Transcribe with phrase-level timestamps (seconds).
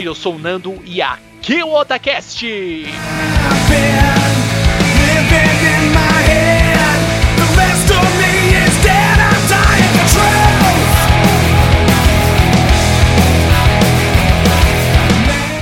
[0.00, 2.42] Oi, eu sou o Nando e aqui é o Otacast.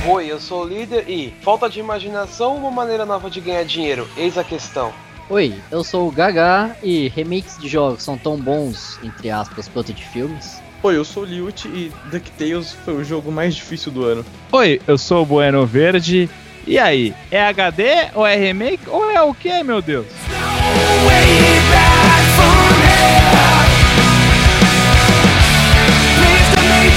[0.07, 4.07] Oi, eu sou o líder e falta de imaginação uma maneira nova de ganhar dinheiro?
[4.15, 4.93] Eis a questão.
[5.29, 9.91] Oi, eu sou o Gaga e remakes de jogos são tão bons, entre aspas, quanto
[9.91, 10.61] de filmes.
[10.81, 14.25] Oi, eu sou o Liut e DuckTales foi o jogo mais difícil do ano.
[14.49, 16.29] Oi, eu sou o Bueno Verde.
[16.65, 17.83] E aí, é HD
[18.15, 20.05] ou é remake ou é o que, meu Deus?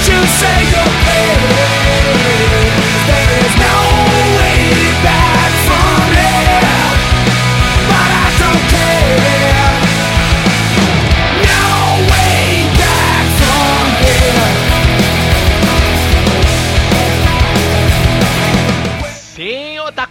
[0.03, 1.62] Sim,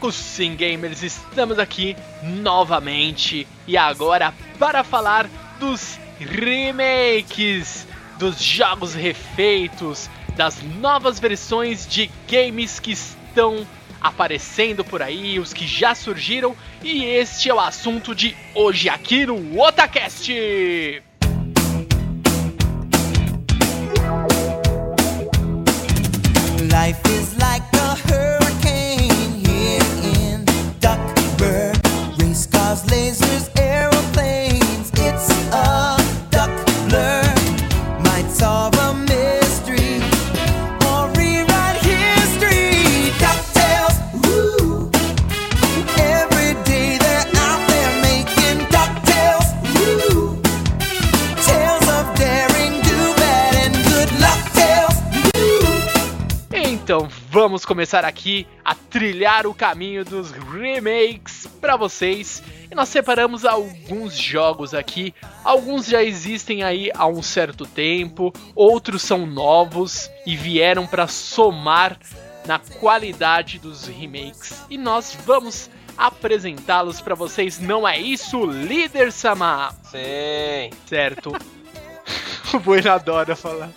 [0.03, 5.31] Otaku Sim Gamers, estamos aqui novamente e agora para falar
[5.61, 7.87] dos remakes,
[8.19, 13.65] dos jogos refeitos, das novas versões de games que estão
[14.01, 19.25] aparecendo por aí, os que já surgiram, e este é o assunto de hoje aqui
[19.25, 20.33] no Otacast!
[26.73, 27.32] Life is
[32.81, 34.91] lasers, aeroplanes.
[34.95, 35.97] It's a
[36.31, 36.51] duck
[40.81, 43.13] a rewrite history.
[46.99, 48.67] They're out there making.
[51.45, 54.97] Tales of daring, do bad, and good luck tales.
[56.55, 62.43] Então vamos começar aqui a trilhar o caminho dos remakes para vocês.
[62.73, 65.15] E nós separamos alguns jogos aqui.
[65.45, 71.99] Alguns já existem aí há um certo tempo, outros são novos e vieram para somar
[72.47, 74.65] na qualidade dos remakes.
[74.71, 75.69] E nós vamos
[75.99, 77.61] apresentá-los para vocês.
[77.61, 79.75] Não é isso, líder Sama?
[79.83, 80.71] Sim.
[80.87, 81.37] Certo.
[82.57, 83.69] o Bueno adora falar.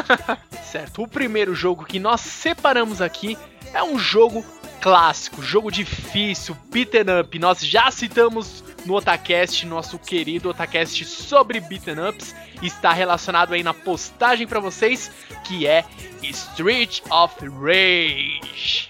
[0.64, 3.36] certo, o primeiro jogo que nós separamos aqui
[3.74, 4.42] é um jogo
[4.80, 7.38] clássico, jogo difícil, beaten up.
[7.38, 12.34] Nós já citamos no Otacast, nosso querido Otacast sobre beaten ups.
[12.62, 15.10] Está relacionado aí na postagem para vocês,
[15.44, 15.84] que é
[16.22, 18.89] Street of Rage.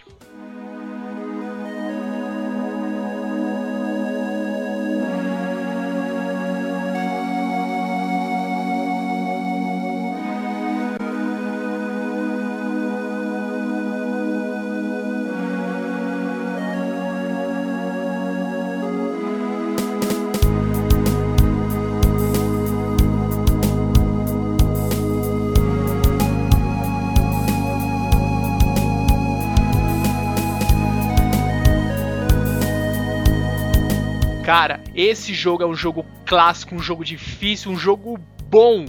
[35.00, 38.86] Esse jogo é um jogo clássico, um jogo difícil, um jogo bom.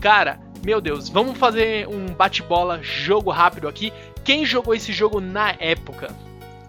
[0.00, 3.92] Cara, meu Deus, vamos fazer um bate-bola, jogo rápido aqui.
[4.24, 6.08] Quem jogou esse jogo na época?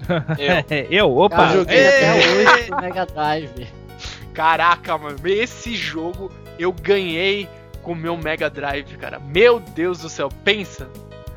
[0.38, 0.88] Eu.
[0.90, 1.38] Eu, opa!
[1.38, 3.68] Cara, eu joguei até hoje no Mega Drive.
[4.34, 7.48] Caraca, mano, esse jogo eu ganhei
[7.82, 9.20] com o meu Mega Drive, cara.
[9.20, 10.90] Meu Deus do céu, pensa.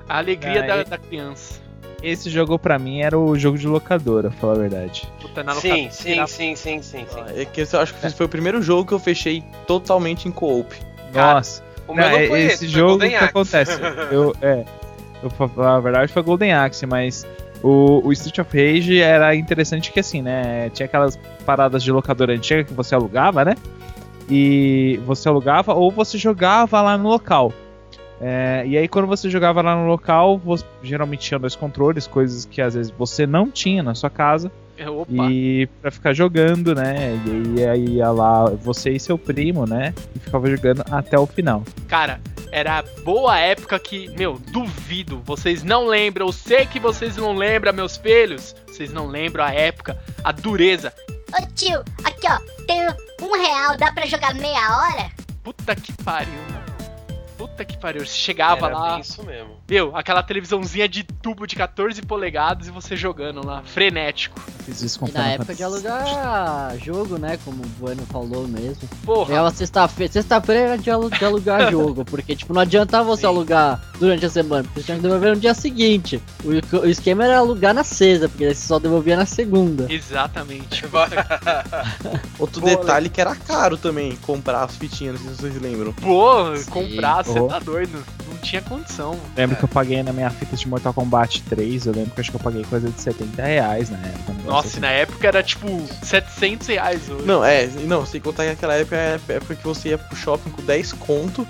[0.09, 1.61] A alegria Cara, da, da criança.
[2.03, 5.09] Esse jogo pra mim era o jogo de locadora, pra falar a verdade.
[5.21, 7.21] Puta, na Sim, locadora, sim, sim, sim, sim, sim.
[7.41, 10.31] É que eu acho que esse foi o primeiro jogo que eu fechei totalmente em
[10.31, 10.75] co-op.
[11.13, 13.25] Nossa, O não, meu não é- foi esse esse, foi jogo Golden que Axe.
[13.25, 13.73] acontece.
[14.13, 14.65] Eu, é,
[15.23, 17.27] eu, pra falar a verdade foi Golden Axe, mas
[17.63, 20.71] o, o Street of Rage era interessante que assim, né?
[20.71, 23.57] Tinha aquelas paradas de locadora antiga que você alugava, né?
[24.31, 27.53] E você alugava ou você jogava lá no local.
[28.21, 32.45] É, e aí quando você jogava lá no local, você, geralmente tinha dois controles, coisas
[32.45, 34.51] que às vezes você não tinha na sua casa.
[34.77, 37.13] é, Opa, E pra ficar jogando, né?
[37.57, 39.95] E aí ia lá você e seu primo, né?
[40.17, 41.63] E ficava jogando até o final.
[41.87, 42.21] cara,
[42.51, 47.73] era boa época que, meu, duvido, vocês não lembram, eu sei que vocês não lembram,
[47.75, 50.93] meus filhos, vocês não lembram a época, a dureza.
[51.31, 52.89] Ô tio, aqui ó, tem
[53.21, 55.11] um real, dá pra jogar meia hora?
[55.45, 56.33] Puta que pariu.
[57.51, 59.57] Puta que pariu, você chegava Era lá, bem isso mesmo.
[59.69, 64.41] meu, aquela televisãozinha de tubo de 14 polegadas e você jogando lá, frenético.
[64.65, 67.39] Fiz isso com E na época de alugar jogo, né?
[67.45, 68.89] Como o Bueno falou mesmo.
[69.05, 70.13] Porra, Pegava sexta-feira.
[70.13, 72.05] Sexta-feira era de, alu- de alugar jogo.
[72.05, 73.27] Porque, tipo, não adiantava você Sim.
[73.29, 74.63] alugar durante a semana.
[74.65, 76.23] Porque você tinha que devolver no dia seguinte.
[76.45, 79.93] O, o esquema era alugar na sexta, porque daí você só devolvia na segunda.
[79.93, 80.85] exatamente.
[82.39, 85.93] Outro Pô, detalhe que era caro também comprar as fitinhas, não sei se vocês lembram.
[85.95, 86.71] Pô, Sim.
[86.71, 87.49] comprar, você Oh.
[87.49, 88.05] tá doido.
[88.27, 89.19] Não tinha condição.
[89.37, 92.31] Lembro que eu paguei na minha fita de Mortal Kombat 3, eu lembro que acho
[92.31, 94.33] que eu paguei coisa de 70 reais na época.
[94.45, 94.81] Nossa, e assim.
[94.81, 95.67] na época era tipo
[96.03, 97.27] 700 reais hoje.
[97.27, 100.17] Não, é, não, sem contar que aquela época é a época que você ia pro
[100.17, 101.47] shopping com 10 conto,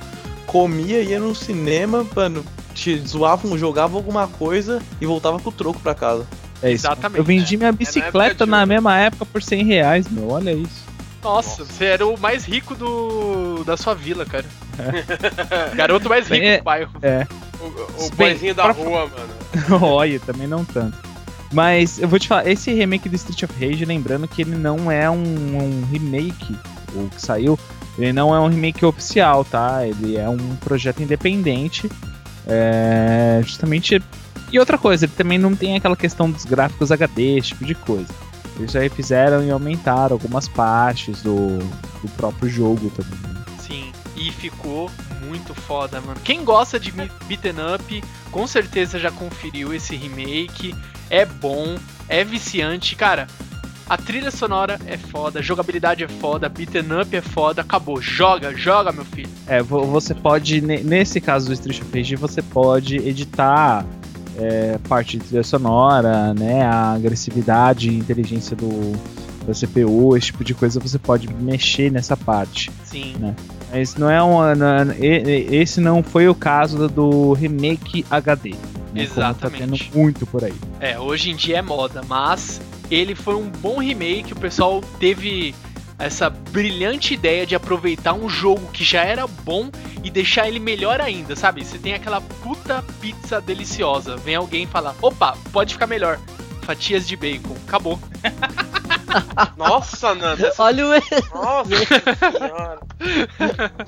[0.47, 2.45] comia, ia no cinema, mano,
[2.75, 6.27] te zoavam, jogavam alguma coisa e voltava com o troco pra casa.
[6.63, 6.87] É isso.
[6.87, 7.19] Exatamente.
[7.19, 8.69] Eu vendi minha época bicicleta de na ouro.
[8.69, 10.88] mesma época por 100 reais, meu, olha isso.
[11.23, 14.45] Nossa, você era o mais rico do da sua vila, cara.
[15.75, 16.59] Garoto mais rico É.
[16.59, 16.91] do bairro.
[17.61, 17.65] O,
[18.07, 19.85] o Bem, boizinho da pra- rua, mano.
[19.85, 20.97] olha, também não tanto.
[21.53, 24.91] Mas eu vou te falar, esse remake do Street of Rage, lembrando que ele não
[24.93, 26.55] é um, um remake,
[26.95, 27.59] o que saiu,
[27.99, 29.87] ele não é um remake oficial, tá?
[29.87, 31.91] Ele é um projeto independente.
[32.47, 34.01] É, justamente.
[34.53, 37.75] E outra coisa, ele também não tem aquela questão dos gráficos HD, esse tipo de
[37.75, 38.09] coisa.
[38.59, 43.19] Eles aí fizeram e aumentaram algumas partes do, do próprio jogo também.
[43.33, 43.45] né?
[43.59, 44.91] Sim, e ficou
[45.27, 46.19] muito foda, mano.
[46.25, 50.75] Quem gosta de beaten up, com certeza já conferiu esse remake.
[51.11, 51.77] É bom,
[52.09, 53.27] é viciante, cara.
[53.89, 58.03] A trilha sonora é foda, a jogabilidade é foda, beaten up é foda, acabou.
[58.03, 59.31] Joga, joga, meu filho.
[59.47, 63.87] É, vo- você pode, ne- nesse caso do Street of Rage, você pode editar
[64.39, 68.93] é, parte de trilha sonora, né, a agressividade e inteligência do,
[69.47, 72.71] da CPU, esse tipo de coisa, você pode mexer nessa parte.
[72.85, 73.15] Sim.
[73.71, 74.41] Mas não é um.
[74.99, 78.51] e- Esse não foi o caso do remake HD.
[78.51, 78.57] Né,
[78.95, 79.91] tá Exatamente.
[79.91, 80.55] tendo muito por aí.
[80.81, 82.61] É, hoje em dia é moda, mas
[82.91, 84.33] ele foi um bom remake.
[84.33, 85.55] O pessoal teve
[85.99, 89.69] essa brilhante ideia de aproveitar um jogo que já era bom
[90.05, 91.65] e deixar ele melhor ainda, sabe?
[91.65, 94.17] Você tem aquela puta pizza deliciosa.
[94.17, 96.19] Vem alguém falar: opa, pode ficar melhor.
[96.63, 97.57] Fatias de bacon.
[97.67, 97.99] Acabou.
[99.57, 100.47] Nossa, Nando.
[100.47, 100.91] essa- Olha o
[101.35, 101.77] Nossa
[102.39, 102.81] senhora.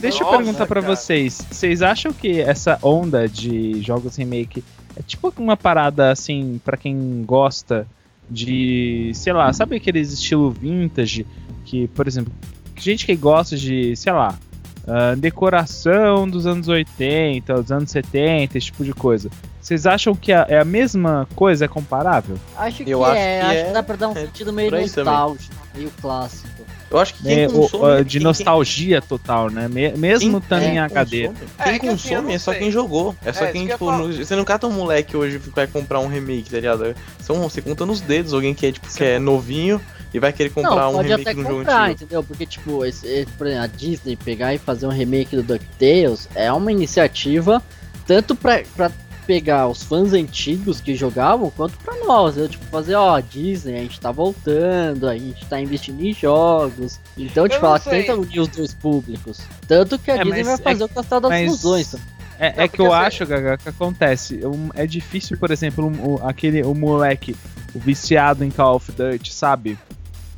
[0.00, 0.94] Deixa eu Nossa, perguntar pra cara.
[0.96, 1.46] vocês.
[1.50, 4.64] Vocês acham que essa onda de jogos remake
[4.96, 7.86] é tipo uma parada assim, pra quem gosta
[8.32, 11.26] de, sei lá, sabe aqueles estilo vintage
[11.64, 12.32] que, por exemplo,
[12.76, 14.38] gente que gosta de, sei lá,
[14.86, 19.30] ah, decoração dos anos 80, dos anos 70, esse tipo de coisa.
[19.60, 22.36] Vocês acham que é a mesma coisa, é comparável?
[22.56, 24.52] Acho que Eu acho é, que acho é- que dá pra dar um é sentido
[24.52, 26.64] meio nostálgico, meio clássico.
[26.92, 27.94] Eu acho que quem É, o- consome.
[27.96, 29.66] quem- de quem- nostalgia total, né?
[29.68, 31.26] Me- mesmo quem- estando quem em HD.
[31.28, 33.16] consome- É, Quem que assim, consome é só quem jogou.
[33.24, 36.00] É só É, quem, tipo, no- você não cata um moleque hoje que vai comprar
[36.00, 36.94] um remake, tá ligado?
[37.20, 39.80] São, você conta nos dedos alguém que é, tipo, que é novinho
[40.12, 41.86] e vai querer comprar não, um remake até de um jogo antigo.
[42.04, 42.22] entendeu?
[42.22, 46.28] Porque, tipo, esse, esse- por exemplo, a Disney pegar e fazer um remake do DuckTales
[46.34, 47.62] é uma iniciativa
[48.06, 48.90] tanto pra, pra
[49.26, 52.36] pegar os fãs antigos que jogavam, quanto pra nós.
[52.36, 56.98] Eu, tipo, fazer, ó, Disney, a gente tá voltando, a gente tá investindo em jogos.
[57.16, 58.00] Então, tipo, não ela sei.
[58.02, 59.40] tenta unir os dois públicos.
[59.68, 61.94] Tanto que a É, Disney vai fazer é- o Castelo das mas- Ilusões.
[62.38, 64.40] É, Não, é que eu assim- acho, Gaga, que acontece.
[64.74, 67.36] é difícil, por exemplo, um- o- aquele o moleque,
[67.74, 69.78] o viciado em Call of Duty, sabe?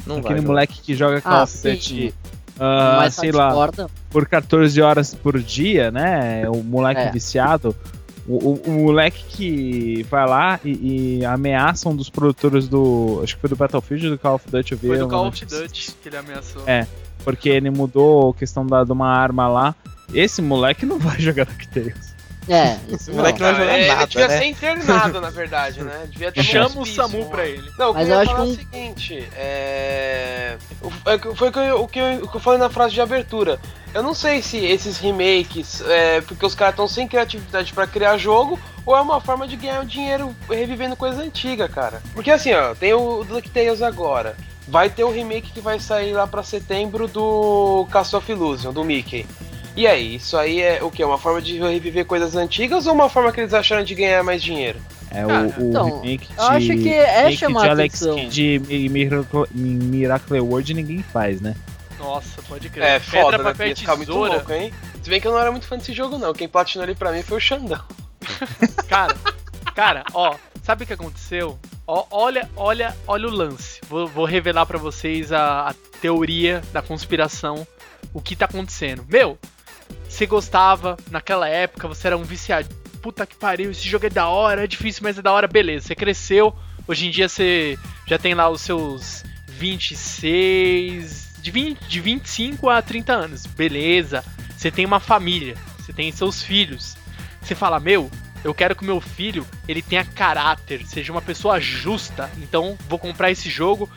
[0.07, 0.47] Não aquele vai.
[0.47, 1.57] moleque que joga Call Ah, of.
[1.63, 2.15] Duty,
[2.61, 3.51] ah, Mas sei lá,
[4.11, 6.47] por 14 horas por dia, né?
[6.51, 7.11] O moleque É.
[7.11, 7.75] viciado.
[8.27, 13.21] O, o- o moleque que vai lá e, e ameaça um dos produtores do.
[13.23, 14.73] Acho que foi do Battlefield do Call of Duty.
[14.73, 15.45] Eu vi Foi do Call of.
[15.45, 16.63] Duty que ele ameaçou.
[16.67, 16.87] É.
[17.23, 19.75] Porque ele mudou a questão da, de uma arma lá.
[20.13, 22.14] Esse moleque não vai jogar DuckTales.
[22.49, 23.17] É, Esse não.
[23.19, 24.39] moleque não vai Cara, jogar é, nada, ele devia né?
[24.39, 26.07] ser internado, na verdade, né?
[26.11, 27.31] Devia ter um Chama o hospício, SAMU mano.
[27.31, 27.71] pra ele.
[27.79, 30.57] Não, o Mas que eu acho falar é um- o seguinte, é...
[30.83, 32.69] o- é que- Foi o que, eu, o, que eu, o que eu falei na
[32.69, 33.59] frase de abertura.
[33.95, 38.17] Eu não sei se esses remakes, é porque os caras estão sem criatividade pra criar
[38.19, 42.03] jogo, ou é uma forma de ganhar dinheiro revivendo coisa antiga, cara.
[42.13, 44.37] Porque assim, ó, tem o DuckTales agora.
[44.67, 48.83] Vai ter o remake que vai sair lá pra setembro do Castle of Illusion, do
[48.85, 49.27] Mickey.
[49.77, 51.03] E aí, isso aí é o que?
[51.05, 54.43] Uma forma de reviver coisas antigas ou uma forma que eles acharam de ganhar mais
[54.43, 54.79] dinheiro?
[55.11, 56.39] É Cara, o, o então, remake de.
[56.39, 58.29] eu acho que é remake chamar de Alex atenção.
[58.29, 61.55] De Miracle, Miracle World ninguém faz, né?
[61.99, 62.85] Nossa, pode crer.
[62.85, 63.45] É, foda, Pedra, né?
[63.45, 64.73] papel ficar muito louco, hein?
[65.03, 66.33] Se bem que eu não era muito fã desse jogo, não.
[66.33, 67.83] Quem platinou ali pra mim foi o Xandão.
[68.89, 69.15] Cara,
[69.75, 71.59] cara, ó, sabe o que aconteceu?
[71.87, 73.81] Ó, olha, olha, olha o lance.
[73.89, 77.67] Vou, vou revelar pra vocês a, a teoria da conspiração,
[78.15, 79.05] o que tá acontecendo.
[79.09, 79.39] Meu,
[80.15, 82.69] você gostava naquela época, você era um viciado.
[83.03, 85.89] Puta que pariu, esse jogo é da hora, é difícil, mas é da hora, beleza.
[85.89, 86.55] Você cresceu,
[86.87, 92.81] hoje em dia você já tem lá os seus 26, de, 20, de 25 a
[92.81, 94.25] 30 anos, beleza.
[94.57, 96.97] Você tem uma família, você tem seus filhos.
[97.43, 98.09] Você fala, meu,
[98.45, 102.31] eu quero que meu filho ele tenha caráter, seja uma pessoa justa.
[102.39, 103.91] Então vou comprar esse jogo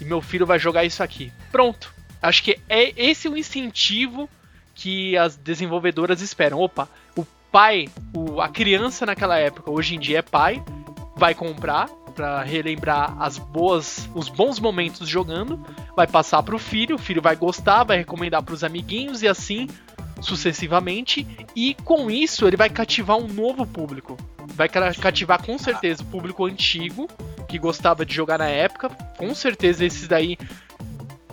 [0.00, 1.32] e meu filho vai jogar isso aqui.
[1.52, 1.94] Pronto.
[2.20, 4.28] Acho que é esse o incentivo
[4.80, 6.58] que as desenvolvedoras esperam.
[6.58, 10.62] Opa, o pai, o, a criança naquela época, hoje em dia é pai,
[11.14, 15.62] vai comprar para relembrar as boas, os bons momentos jogando,
[15.94, 19.68] vai passar pro filho, o filho vai gostar, vai recomendar para os amiguinhos e assim
[20.20, 24.16] sucessivamente, e com isso ele vai cativar um novo público.
[24.54, 27.06] Vai ca- cativar com certeza o público antigo,
[27.48, 30.36] que gostava de jogar na época, com certeza esses daí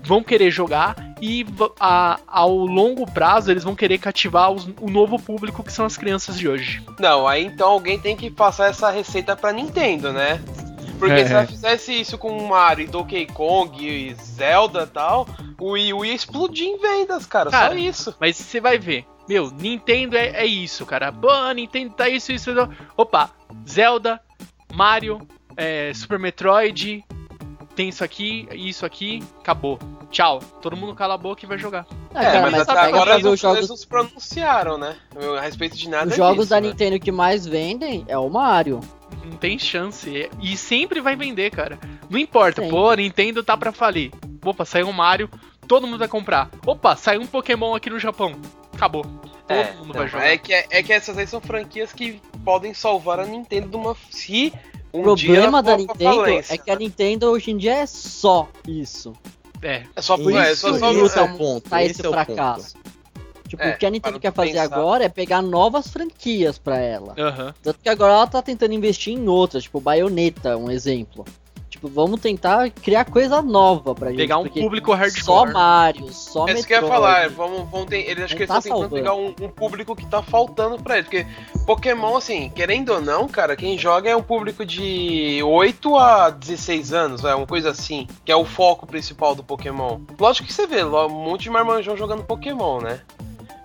[0.07, 1.45] vão querer jogar, e
[1.79, 5.97] a- ao longo prazo eles vão querer cativar os- o novo público que são as
[5.97, 6.81] crianças de hoje.
[6.99, 10.41] Não, aí então alguém tem que passar essa receita pra Nintendo, né?
[10.97, 11.25] Porque É.
[11.25, 15.27] se ela fizesse isso com Mario, Donkey Kong e Zelda e tal,
[15.59, 17.51] o Wii U ia explodir em vendas, cara.
[17.51, 18.15] Cara, só isso.
[18.19, 19.05] Mas você vai ver.
[19.29, 21.11] Meu, Nintendo é, é isso, cara.
[21.11, 22.69] Pô, Nintendo tá isso, isso, isso.
[22.95, 23.29] Opa,
[23.69, 24.19] Zelda,
[24.73, 27.03] Mario, é, Super Metroid,
[27.77, 29.77] tem isso aqui, isso aqui, acabou.
[30.09, 30.39] Tchau.
[30.63, 31.85] Todo mundo cala a boca e vai jogar.
[32.11, 34.95] Ah, É, cara, mas, mas até agora eles os jogos, eles não se pronunciaram, né?
[35.37, 36.69] A respeito de nada os jogos disso, da né?
[36.69, 38.81] Nintendo que mais vendem é o Mario.
[39.23, 40.27] Não tem chance.
[40.41, 41.77] E sempre vai vender, cara.
[42.09, 42.63] Não importa.
[42.63, 42.69] Sim.
[42.69, 44.11] Pô, a Nintendo tá pra falir.
[44.43, 45.29] Opa, saiu um Mario,
[45.67, 46.49] todo mundo vai comprar.
[46.65, 48.33] Opa, saiu um Pokémon aqui no Japão.
[48.77, 49.03] Acabou.
[49.03, 50.25] Todo É, mundo não, vai jogar.
[50.27, 53.95] é, que, é que essas aí são franquias que podem salvar a Nintendo de uma.
[54.11, 54.53] Se
[54.93, 56.53] um O problema da Nintendo falência.
[56.53, 59.13] é que a Nintendo hoje em dia é só isso.
[59.61, 59.83] É.
[59.95, 61.69] É só por Isso, é, só, só, isso é é, o ponto.
[61.69, 62.75] Tá esse esse é o fracasso.
[63.47, 64.63] Tipo, É, o que a Nintendo para quer fazer pensar.
[64.65, 67.15] agora é pegar novas franquias pra ela.
[67.17, 67.53] Aham.
[67.63, 71.25] Tanto que agora ela tá tentando investir em outras, tipo Bayonetta, um exemplo.
[71.77, 74.17] Tipo, vamos tentar criar coisa nova pra gente.
[74.17, 75.23] Pegar um público hardcore.
[75.23, 77.01] Só Mario, só É isso que eu ia Metroid.
[77.03, 79.47] falar, vamos, vamos ter, eles acho que eles Não estão tá tentando pegar um, um
[79.47, 81.07] público que tá faltando pra eles.
[81.07, 81.27] Porque
[81.67, 86.93] Pokémon, assim, querendo ou não, cara, quem joga é um público de 8 a 16
[86.93, 89.99] anos, é uma coisa assim, que é o foco principal do Pokémon.
[90.19, 93.01] Lógico que você vê um monte de marmanjão jogando Pokémon, né?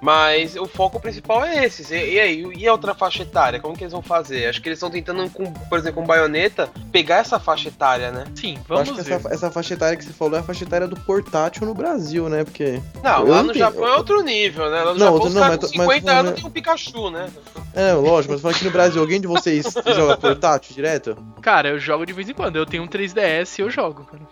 [0.03, 1.95] Mas o foco principal é esse.
[1.95, 3.61] E, e aí, e a outra faixa etária?
[3.61, 4.47] Como que eles vão fazer?
[4.49, 8.25] Acho que eles estão tentando, com, por exemplo, com baioneta, pegar essa faixa etária, né?
[8.35, 9.15] Sim, Eu vamos acho que ver.
[9.15, 12.29] essa, essa faixa etária que você falou é a faixa etária do portátil no Brasil,
[12.29, 12.43] né?
[12.43, 12.83] Porque.
[13.01, 14.83] Não, lá não no Japão é outro nível, né?
[14.83, 16.47] Lá no Não, Japão não, os caras mas com tô- mas 50 tô anos tem
[16.47, 17.31] um Pikachu, né?
[17.73, 21.17] É, lógico, mas falando aqui no Brasil, alguém de vocês joga portátil direto?
[21.41, 22.57] Cara, eu jogo de vez em quando.
[22.57, 24.23] Eu tenho um 3DS e eu jogo, cara.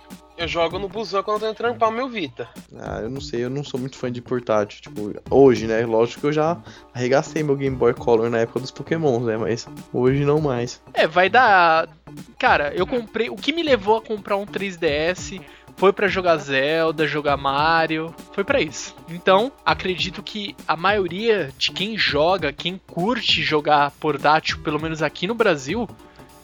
[0.40, 2.48] Eu jogo no busão quando eu tô entrando trampar o meu Vita.
[2.74, 4.80] Ah, eu não sei, eu não sou muito fã de portátil.
[4.80, 5.84] Tipo, hoje, né?
[5.84, 6.56] Lógico que eu já
[6.94, 9.36] arregacei meu Game Boy Color na época dos Pokémons, né?
[9.36, 10.80] Mas hoje não mais.
[10.94, 11.90] É, vai dar.
[12.38, 13.28] Cara, eu comprei.
[13.28, 15.42] O que me levou a comprar um 3DS
[15.76, 18.14] foi pra jogar Zelda, jogar Mario.
[18.32, 18.96] Foi pra isso.
[19.10, 25.26] Então, acredito que a maioria de quem joga, quem curte jogar portátil, pelo menos aqui
[25.26, 25.86] no Brasil,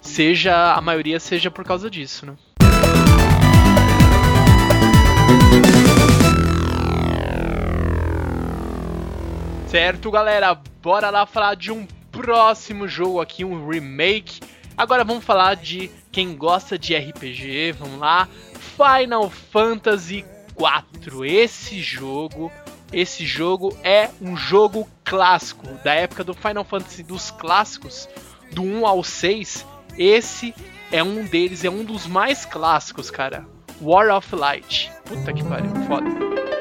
[0.03, 0.75] seja.
[0.75, 2.35] A maioria seja por causa disso, né?
[9.67, 14.41] Certo, galera, bora lá falar de um próximo jogo aqui, um remake.
[14.77, 18.29] Agora vamos falar de quem gosta de RPG, vamos lá.
[18.77, 21.25] Final Fantasy 4.
[21.25, 22.51] Esse jogo
[22.93, 28.09] esse jogo é um jogo clássico, da época do Final Fantasy dos clássicos,
[28.53, 29.67] do 1 ao 6.
[29.99, 30.55] Esse
[30.93, 33.45] é um deles, é um dos mais clássicos, cara.
[33.81, 34.91] War of Light.
[35.05, 36.56] Puta que pariu, foda.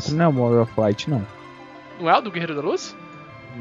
[0.00, 1.26] 4 não é War of Light, não.
[2.00, 2.96] Não é o do Guerreiro da Luz?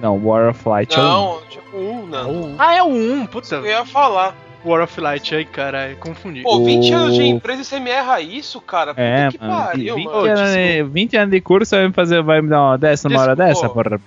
[0.01, 2.55] Não, War of Light é o Não, tipo um, não.
[2.58, 3.55] Ah, é o 1, puta.
[3.55, 4.36] Eu ia falar.
[4.63, 6.41] War of Light, ai caralho, confundi.
[6.41, 8.91] Pô, 20 O- anos de empresa e você me erra isso, cara?
[8.93, 9.53] Puta É, que mano.
[9.65, 10.19] pariu, 20, mano.
[10.25, 13.22] anos, de- 20 anos de curso vai me, fazer, vai me dar uma dessa numa
[13.22, 14.00] hora dessa, porra.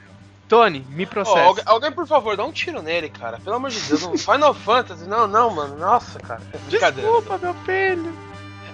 [0.48, 1.40] Tony, me processa.
[1.40, 3.38] alguém, alguém, por favor, dá um tiro nele, cara.
[3.42, 4.02] Pelo amor de Deus.
[4.02, 5.78] não- Final Fantasy, não, não, mano.
[5.78, 6.42] Nossa, cara.
[6.68, 7.10] Brincadeira.
[7.10, 8.12] Desculpa, meu filho.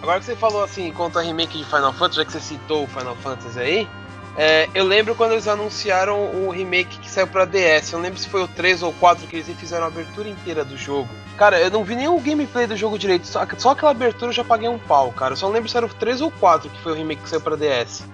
[0.02, 2.85] Agora que você falou assim, quanto a remake de Final Fantasy, já que você citou
[2.85, 3.88] o Final Fantasy aí,
[4.37, 7.93] é, eu lembro quando eles anunciaram o remake que saiu pra DS.
[7.93, 10.64] Eu não lembro se foi o 3 ou 4 que eles fizeram a abertura inteira
[10.64, 11.09] do jogo.
[11.37, 14.45] Cara, eu não vi nenhum gameplay do jogo direito, só, só aquela abertura eu já
[14.45, 15.33] paguei um pau, cara.
[15.33, 17.28] Eu só não lembro se era o 3 ou 4 que foi o remake que
[17.28, 18.05] saiu pra DS.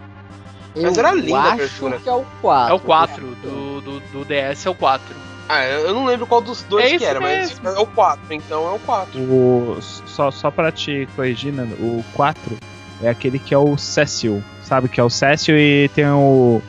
[0.74, 1.98] Mas Eu era linda a acho abertura.
[1.98, 2.72] que é o 4.
[2.72, 5.04] É o 4, do, do, do DS é o 4.
[5.48, 7.60] Ah, eu não lembro qual dos dois É que era, mesmo.
[7.62, 9.20] mas é o 4, então é o 4.
[9.20, 12.56] O, só, só pra te corrigir, Nando, o 4
[13.02, 14.88] é aquele que é o Cecil, sabe?
[14.88, 16.62] Que é o Cecil e tem o.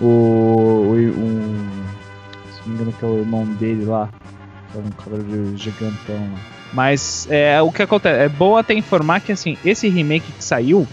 [0.00, 0.04] O.
[0.04, 1.70] o um,
[2.52, 4.08] se não me engano, que é o irmão dele lá.
[4.70, 6.38] Que é um cavaleiro gigantão lá.
[6.72, 8.20] Mas é, o que acontece?
[8.20, 10.86] É bom até informar que assim, esse remake que saiu,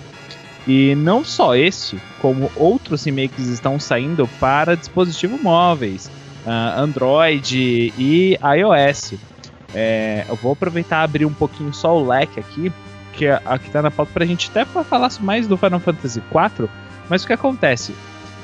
[0.65, 6.09] e não só esse, como outros remakes estão saindo para dispositivos móveis,
[6.45, 9.13] ah, Android e iOS.
[9.73, 12.71] É, eu vou aproveitar abrir um pouquinho só o leque aqui,
[13.13, 16.69] que é- aqui tá na pauta pra gente até falar mais do Final Fantasy IV,
[17.09, 17.93] mas o que acontece?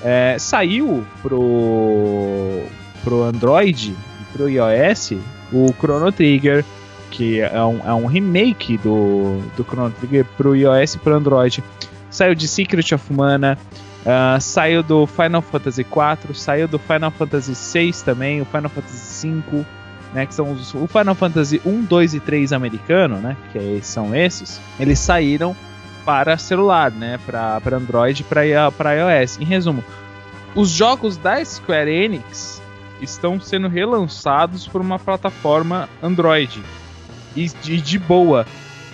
[0.03, 2.63] É, saiu pro,
[3.03, 5.13] pro Android e pro iOS
[5.53, 6.65] o Chrono Trigger,
[7.11, 11.63] que é um, é um remake do, do Chrono Trigger pro iOS e pro Android.
[12.09, 13.57] Saiu de Secret of Mana,
[14.05, 19.27] ah, saiu do Final Fantasy IV, saiu do Final Fantasy VI também, o Final Fantasy
[19.29, 19.65] V,
[20.13, 23.81] né, que são os, o Final Fantasy 1, 2 e 3 americano, né, que é-
[23.81, 25.55] são esses, eles saíram
[26.05, 29.39] para celular, né, para Android e para iOS.
[29.39, 29.83] Em resumo,
[30.55, 32.61] os jogos da Square Enix
[33.01, 36.61] estão sendo relançados por uma plataforma Android.
[37.35, 38.45] E de, de boa,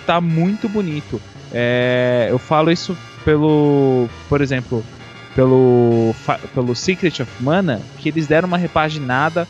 [0.06, 1.20] tá muito bonito.
[1.52, 4.84] É, eu falo isso pelo, por exemplo,
[5.38, 6.12] pelo,
[6.52, 9.46] pelo Secret of Mana, que eles deram uma repaginada.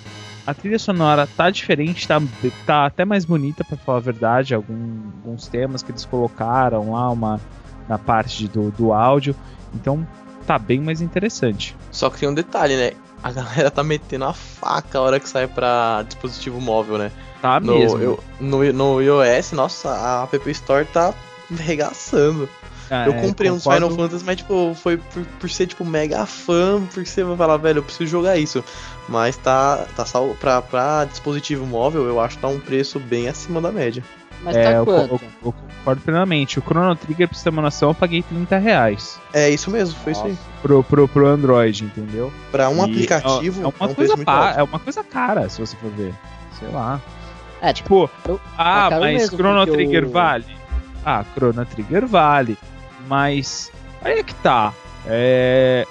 [0.46, 2.20] A trilha sonora tá diferente, tá,
[2.66, 4.54] tá até mais bonita, pra falar a verdade.
[4.54, 7.40] Algum- alguns temas que eles colocaram lá uma,
[7.88, 9.34] na parte do, do áudio.
[9.74, 10.06] Então
[10.46, 11.74] tá bem mais interessante.
[11.90, 12.92] Só que tem um detalhe, né?
[13.22, 17.10] A galera tá metendo a faca a hora que sai pra dispositivo móvel, né?
[17.40, 17.98] Tá No, mesmo.
[17.98, 21.14] eu- no, no iOS, nossa, a App Store tá
[21.58, 22.46] arregaçando.
[22.90, 23.86] Ah, eu é, comprei uns concordo.
[23.88, 27.56] Final Fantasy, mas tipo, foi por, por ser tipo mega fã, por ser vai falar,
[27.58, 28.64] velho, eu preciso jogar isso.
[29.08, 33.28] Mas tá, tá sal, pra, pra dispositivo móvel, eu acho que tá um preço bem
[33.28, 34.02] acima da média.
[34.42, 35.14] Mas É, tá eu, quanto?
[35.14, 36.58] eu- eu concordo plenamente.
[36.58, 39.98] O Chrono Trigger, pra você ter uma noção, eu paguei 30 reais É isso mesmo,
[39.98, 40.38] foi isso aí.
[40.62, 42.32] pro, pro, pro Android, entendeu?
[42.52, 44.58] Pra um E aplicativo, é, é é uma um coisa alto.
[44.58, 46.14] é uma coisa cara, se você for ver.
[46.58, 47.00] Sei lá.
[47.60, 48.08] É, Tipo,
[48.56, 50.44] ah, tá caro mas mesmo, Chrono porque Trigger vale?
[51.04, 52.56] Ah, Chrono Trigger vale.
[53.06, 53.70] Mas
[54.02, 54.72] aí é que tá.
[55.06, 55.86] É.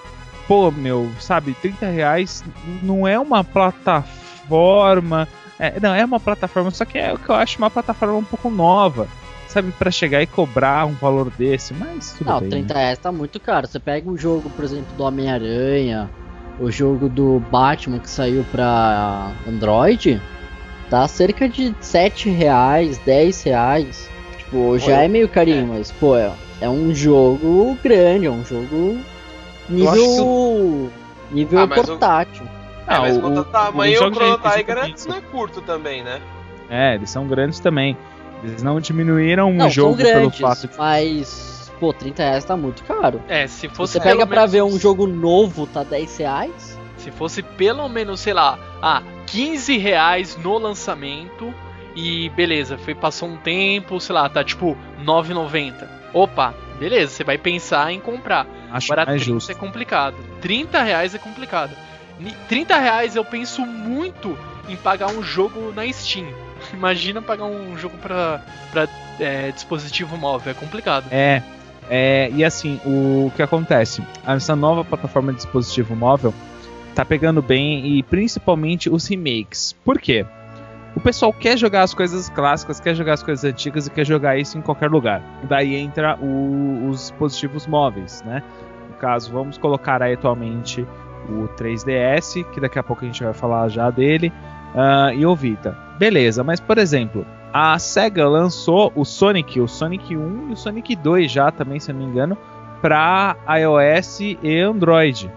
[0.47, 2.43] Pô, meu, sabe, 30 reais
[2.81, 5.27] não é uma plataforma.
[5.59, 8.23] É, não, é uma plataforma, só que é o que eu acho uma plataforma um
[8.23, 9.07] pouco nova.
[9.47, 12.49] Sabe, pra chegar e cobrar um valor desse, mas tudo Não, bem.
[12.49, 12.79] 30 né?
[12.81, 13.65] reais tá muito caro.
[13.65, 16.09] Você pega o jogo, por exemplo, do Homem-Aranha,
[16.59, 20.21] o jogo do Batman que saiu pra Android,
[20.89, 24.09] tá cerca de 7 reais, 10 reais.
[24.37, 26.29] Tipo, já Olha, é meio carinho, mas, pô, é,
[26.61, 28.97] é um jogo grande, é um jogo
[29.69, 30.91] nível.
[31.31, 32.45] nível Ah, mas o- portátil.
[32.87, 35.61] É, mas o- quanto o- tamanho, o jogos Chrono de- Tiger é- não é curto
[35.61, 36.21] também, né?
[36.69, 37.97] É, eles são grandes também.
[38.43, 40.77] Eles não diminuíram Não, o jogo são grandes, pelo fato de.
[40.77, 43.21] mas pô, 30 reais tá muito caro.
[43.27, 46.77] É, se fosse Você pega pra menos- ver um jogo novo, tá 10 reais?
[46.97, 51.53] Se fosse pelo menos, sei lá, ah, 15 reais no lançamento
[51.95, 55.89] e beleza, foi, passou um tempo, sei lá, tá tipo 9,90.
[56.13, 58.47] Opa, beleza, você vai pensar em comprar.
[58.71, 59.51] Acho Agora mais 30 justo.
[59.51, 60.15] é complicado.
[60.41, 61.71] 30 reais é complicado.
[62.19, 66.27] Ni- 30 reais eu penso muito em pagar um jogo na Steam.
[66.73, 68.41] Imagina pagar um jogo pra,
[68.71, 68.87] pra
[69.19, 71.05] é, dispositivo móvel, é complicado.
[71.11, 71.41] É,
[71.89, 74.01] é, e assim, o que acontece?
[74.25, 76.33] Essa nova plataforma de dispositivo móvel
[76.95, 79.73] tá pegando bem e principalmente os remakes.
[79.85, 80.25] Por quê?
[80.97, 84.35] O pessoal quer jogar as coisas clássicas, quer jogar as coisas antigas e quer jogar
[84.35, 85.21] isso em qualquer lugar.
[85.43, 88.41] Daí entra o- os dispositivos móveis, né?
[88.89, 90.87] No caso, vamos colocar aí atualmente
[91.29, 94.33] o 3DS, que daqui a pouco a gente vai falar já dele,
[94.75, 95.77] ah, e o Vita.
[95.99, 100.95] Beleza, mas por exemplo, a SEGA lançou o Sonic, o Sonic 1 e o Sonic
[100.95, 102.35] 2 já também, se não me engano,
[102.81, 105.31] para iOS e Android.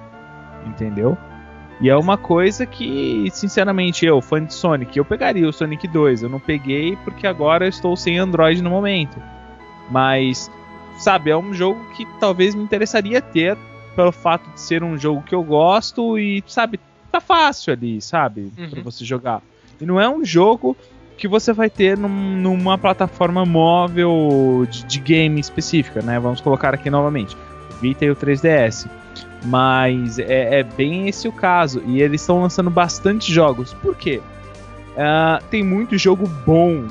[0.64, 1.18] Entendeu?
[1.80, 6.22] E é uma coisa que, sinceramente, eu, fã de Sonic, eu pegaria o Sonic 2.
[6.22, 9.16] Eu não peguei porque agora eu estou sem Android no momento.
[9.90, 10.50] Mas,
[10.98, 13.56] sabe, é um jogo que talvez me interessaria ter
[13.96, 16.78] pelo fato de ser um jogo que eu gosto e, sabe,
[17.10, 18.70] tá fácil ali, sabe, Uhum.
[18.70, 19.42] pra você jogar.
[19.80, 20.76] E não é um jogo
[21.16, 26.18] que você vai ter num- numa plataforma móvel de, de game específica, né?
[26.20, 28.86] Vamos colocar aqui novamente, o Vita e o 3DS.
[29.44, 31.82] Mas é, é bem esse o caso.
[31.86, 33.72] E eles estão lançando bastante jogos.
[33.74, 34.20] Por quê?
[34.96, 36.84] Ah, tem muito jogo bom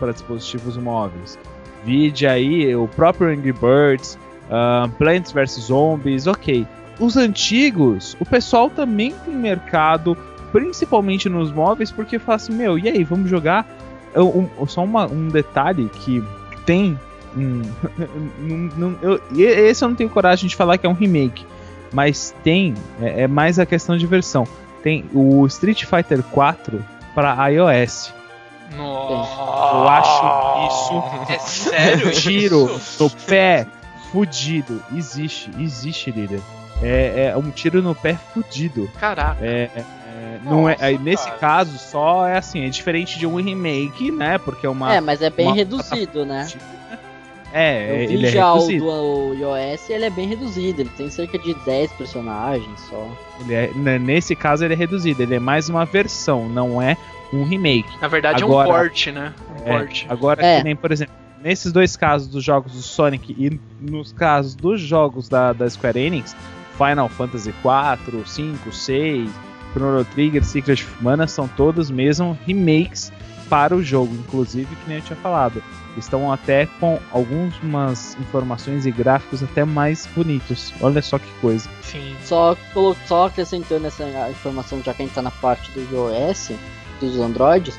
[0.00, 1.38] para dispositivos móveis.
[1.84, 4.18] Vide aí o próprio Angry Birds,
[4.50, 6.66] ah, Plants vs Zombies, ok.
[6.98, 10.16] Os antigos, o pessoal também tem mercado,
[10.52, 13.66] principalmente nos móveis, porque fala assim, meu, e aí, vamos jogar?
[14.14, 14.28] Eu-
[14.60, 16.22] um- só uma- um detalhe que
[16.66, 16.98] tem.
[17.34, 17.62] um-
[19.02, 21.46] eu- esse eu não tenho coragem de falar que é um remake,
[21.92, 24.46] mas tem, é, é mais a questão de versão.
[24.82, 28.12] Tem o Street Fighter 4 para iOS.
[28.76, 29.76] Nossa.
[29.76, 32.08] Eu acho isso É sério?
[32.08, 33.04] um tiro isso?
[33.04, 33.66] no pé
[34.10, 34.82] fudido.
[34.94, 36.40] Existe, existe, líder.
[36.82, 38.90] É, é um tiro no pé fudido.
[38.98, 39.44] Caraca.
[39.44, 41.38] É, é, é, não é, Nossa, aí, nesse cara.
[41.38, 44.38] caso, só é assim, é diferente de um remake, né?
[44.38, 44.94] Porque é uma.
[44.94, 46.48] é, mas é bem reduzido, né?
[47.52, 48.84] É, Eu vi ele é já o reduzido.
[48.86, 53.06] do iOS ele é bem reduzido, ele tem cerca de 10 personagens só.
[53.40, 55.22] Ele é- n- nesse caso, ele é reduzido.
[55.22, 56.96] Ele é mais uma versão, não é
[57.32, 57.88] um remake.
[58.00, 59.32] Na verdade Agora- é um port, né?
[59.50, 60.04] Um É, port.
[60.08, 60.58] Agora, É.
[60.58, 64.80] que nem, por exemplo, nesses dois casos dos jogos do Sonic e nos casos dos
[64.80, 66.34] jogos da, da Square Enix,
[66.78, 69.30] Final Fantasy 4, 5, 6,
[69.74, 73.10] Chrono Trigger, Secret of Mana, são todos mesmo remakes
[73.52, 75.62] para o jogo, inclusive, que nem eu tinha falado.
[75.94, 80.72] Estão até com algumas informações e gráficos até mais bonitos.
[80.80, 81.68] Olha só que coisa.
[81.82, 82.16] Sim.
[82.24, 82.56] Só,
[83.06, 86.52] só acrescentando essa informação, já que a gente tá na parte do iOS,
[86.98, 87.78] dos Androids,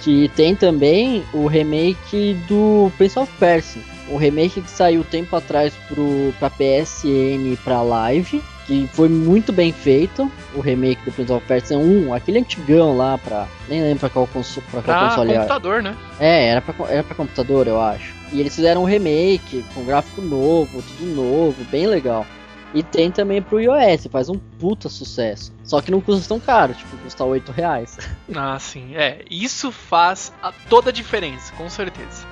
[0.00, 3.80] que tem também o remake do Prince of Persia.
[4.08, 9.52] O remake que saiu tempo atrás pro, pra PSN e pra Live, que foi muito
[9.52, 10.30] bem feito.
[10.54, 13.46] O remake do Prince of Persia 1, aquele antigão lá pra.
[13.68, 15.40] Nem lembro pra qual, conso, pra qual Pra console era.
[15.40, 15.96] computador, né?
[16.20, 18.14] É, era pra, era pra computador, eu acho.
[18.32, 22.24] E eles fizeram um remake com gráfico novo, tudo novo, bem legal.
[22.74, 25.52] E tem também pro iOS, faz um puta sucesso.
[25.62, 27.98] Só que não custa tão caro, tipo, custa 8 reais.
[28.34, 28.94] Ah, sim.
[28.94, 32.24] É, isso faz a- toda a diferença, com certeza.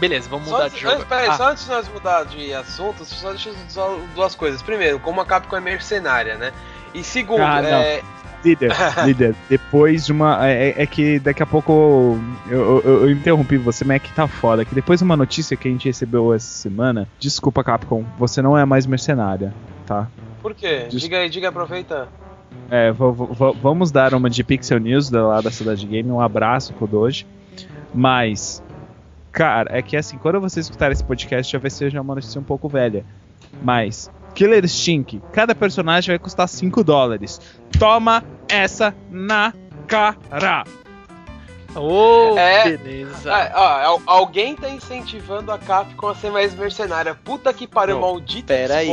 [0.00, 0.94] Beleza, vamos Só mudar antes, de jogo.
[0.94, 4.34] antes, peraí, Ah, só antes de nós mudar de assunto, só deixa eu só duas
[4.34, 4.62] coisas.
[4.62, 6.52] Primeiro, como a Capcom é mercenária, né?
[6.94, 8.02] E segundo, Ah, é,
[8.42, 8.72] Líder,
[9.04, 10.48] líder, depois de uma.
[10.48, 14.26] É, é que daqui a pouco eu, eu- eu interrompi você, mas é que tá
[14.26, 14.64] foda.
[14.64, 18.56] Que depois de uma notícia que a gente recebeu essa semana, desculpa, Capcom, você não
[18.56, 19.52] é mais mercenária,
[19.86, 20.08] tá?
[20.40, 20.86] por quê?
[20.90, 22.08] Just- Diga aí, diga, aproveita.
[22.70, 22.90] É,
[23.62, 27.26] vamos dar uma de Pixel News da, lá da Cidade Game, um abraço pro Doji.
[27.94, 28.62] Mas,
[29.32, 32.40] cara, é que assim, quando você escutar esse podcast já vai ser já uma notícia
[32.40, 33.04] um pouco velha.
[33.62, 37.40] Mas, Killer Stink, cada personagem vai custar 5 dólares.
[37.78, 39.52] Toma essa na
[39.86, 40.64] cara!
[41.74, 42.76] Ô, É.
[42.76, 43.32] beleza.
[43.32, 47.14] Ah, ó, al- alguém tá incentivando a Capcom a ser mais mercenária.
[47.14, 48.46] Puta que pariu, Não, maldito.
[48.48, 48.92] pera aí.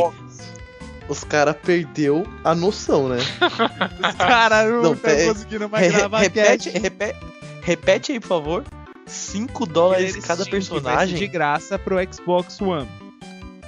[1.10, 3.18] Os caras perdeu a noção, né?
[4.18, 5.88] Cara, eu Não, pera- conseguindo Re-
[6.20, 7.20] repete, repete,
[7.62, 8.64] repete aí, por favor.
[9.08, 11.18] 5 dólares cada personagem.
[11.18, 12.88] de graça pro Xbox One.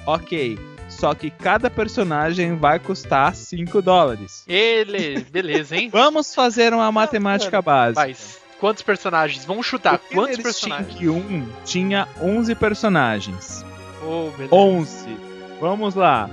[0.06, 4.44] Ok, só que cada personagem vai custar 5 dólares.
[4.46, 5.88] Ele, beleza, hein?
[5.92, 8.06] Vamos fazer uma matemática básica.
[8.06, 9.44] Mas, quantos personagens?
[9.44, 9.94] Vamos chutar.
[9.94, 10.90] O Quantos Killer personagens?
[10.90, 13.64] Instinct 1 tinha 11 personagens.
[14.02, 14.54] Oh, beleza.
[14.54, 15.16] 11.
[15.60, 16.28] Vamos lá.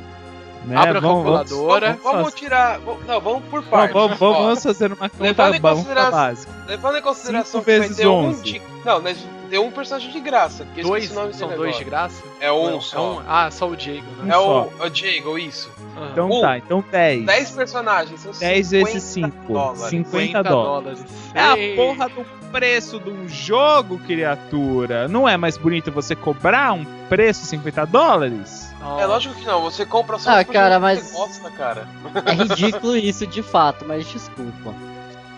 [0.65, 0.75] Né?
[0.75, 1.97] Abra a vamos, calculadora.
[2.03, 2.79] vamos- Vamos tirar.
[2.79, 3.93] vamos- Não, vamos por partes.
[3.93, 6.51] vamos, vamos fazer uma conta, levando em consideração- básica.
[6.67, 8.43] Levando em consideração Cinco que vai vezes ter um 11.
[8.43, 8.61] de...
[8.83, 9.17] Não, mas
[9.49, 10.65] tem um personagem de graça.
[10.81, 11.77] Dois, esqueci o nome são dois agora.
[11.77, 12.23] de graça?
[12.39, 12.97] É um Não, só.
[12.97, 14.29] é um- Ah, só o Diego, né?
[14.29, 14.63] É só.
[14.79, 15.69] o, o Diego, isso.
[15.95, 16.09] Aham.
[16.11, 16.41] Então Um.
[16.41, 17.25] tá, então 10.
[17.25, 18.19] 10 personagens.
[18.21, 19.53] São 10 vezes 50 5.
[19.53, 19.89] dólares.
[19.89, 21.05] 50 dólares.
[21.33, 25.07] É a porra do preço de um jogo, criatura.
[25.07, 28.67] Não é mais bonito você cobrar um preço de 50 dólares?
[28.79, 29.01] Nossa.
[29.01, 31.87] É lógico que não, você compra só Ah, cara, que mas- você gosta, cara.
[32.25, 34.73] É ridículo isso de fato, mas desculpa.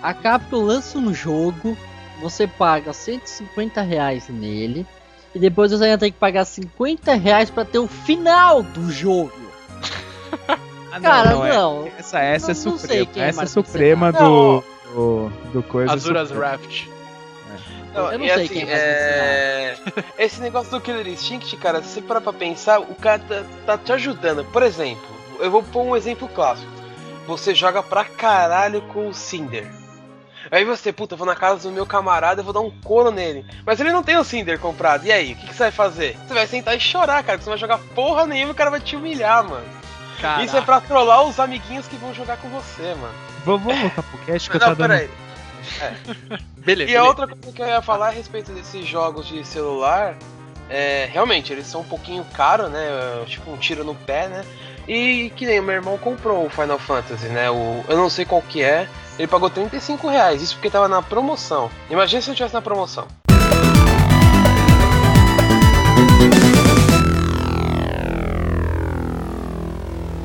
[0.03, 1.77] A Capcom lança um jogo,
[2.21, 4.85] você paga 150 reais nele,
[5.33, 9.31] e depois você ainda tem que pagar 50 reais pra ter o final do jogo.
[10.91, 11.87] Ah, Cara, é- não.
[11.99, 13.25] Essa, essa Não- é não sei suprema.
[13.25, 14.63] é essa é suprema do, Não.
[14.95, 15.93] do, do coisa.
[15.93, 16.51] Azuras suprema.
[16.51, 16.87] Raft.
[17.93, 19.77] Não, Eu não e sei assim, quem vai é...
[20.17, 23.77] Esse negócio do Killer Instinct, cara, se você parar pra pensar, o cara tá, tá
[23.77, 24.43] te ajudando.
[24.45, 25.07] Por exemplo,
[25.39, 26.71] eu vou pôr um exemplo clássico.
[27.27, 29.71] Você joga pra caralho com o Cinder.
[30.51, 33.45] Aí você, puta, vou na casa do meu camarada, eu vou dar um couro nele.
[33.65, 35.05] Mas ele não tem o Cinder comprado.
[35.05, 36.17] E aí, o que, que você vai fazer?
[36.27, 38.55] Você vai sentar e chorar, cara, que você não vai jogar porra nenhuma e o
[38.55, 39.65] cara vai te humilhar, mano.
[40.19, 40.43] Caraca.
[40.43, 43.13] Isso é pra trollar os amiguinhos que vão jogar com você, mano.
[43.45, 44.77] Vamos, vamos voltar pro cast que eu Não, dando.
[44.77, 45.09] peraí.
[46.57, 46.91] Beleza.
[46.91, 47.03] E a beleza.
[47.03, 50.17] outra coisa que eu ia falar a respeito desses jogos de celular,
[50.69, 52.87] é, realmente, eles são um pouquinho caros, né?
[53.27, 54.45] Tipo um tiro no pé, né?
[54.89, 57.47] E que nem o meu irmão comprou o Final Fantasy, né?
[57.51, 58.89] O, eu não sei qual que é.
[59.19, 61.69] Ele pagou 35 reais, isso porque tava na promoção.
[61.91, 63.07] Imagina se eu tivesse na promoção.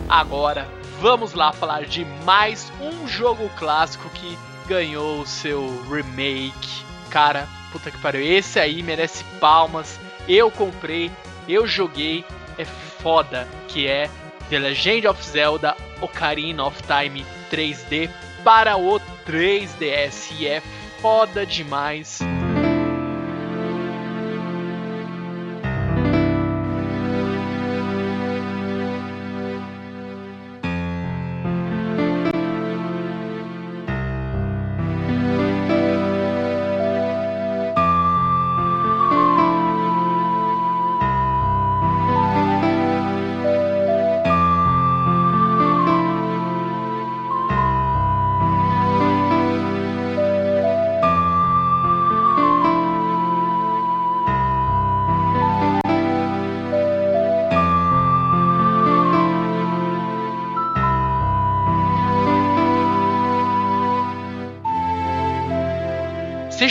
[0.09, 0.67] Agora,
[0.99, 6.87] vamos lá falar de mais um jogo clássico que ganhou o seu remake.
[7.11, 10.01] Cara, puta que pariu, esse aí merece palmas.
[10.27, 11.11] Eu comprei,
[11.47, 12.25] eu joguei,
[12.57, 14.09] é foda, que é
[14.55, 18.09] The Legend of Zelda Ocarina of Time 3D
[18.45, 20.63] para o 3DS e é
[21.01, 22.21] foda demais.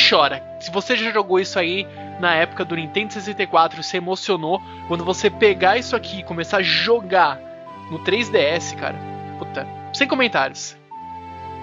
[0.10, 0.44] Chora.
[0.60, 1.88] Se você já jogou isso aí
[2.20, 4.62] na época do Nintendo 64, você emocionou.
[4.88, 7.40] Quando você pegar isso aqui e começar a jogar
[7.92, 8.96] no 3DS, cara.
[9.38, 10.78] Puta, sem comentários.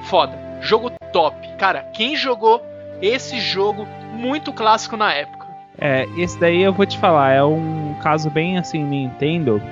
[0.05, 0.39] Foda.
[0.61, 1.37] Jogo top.
[1.59, 2.63] Cara, quem jogou
[3.01, 5.47] esse jogo muito clássico na época?
[5.79, 9.63] É, esse daí eu vou te falar, é um caso bem assim, Nintendo.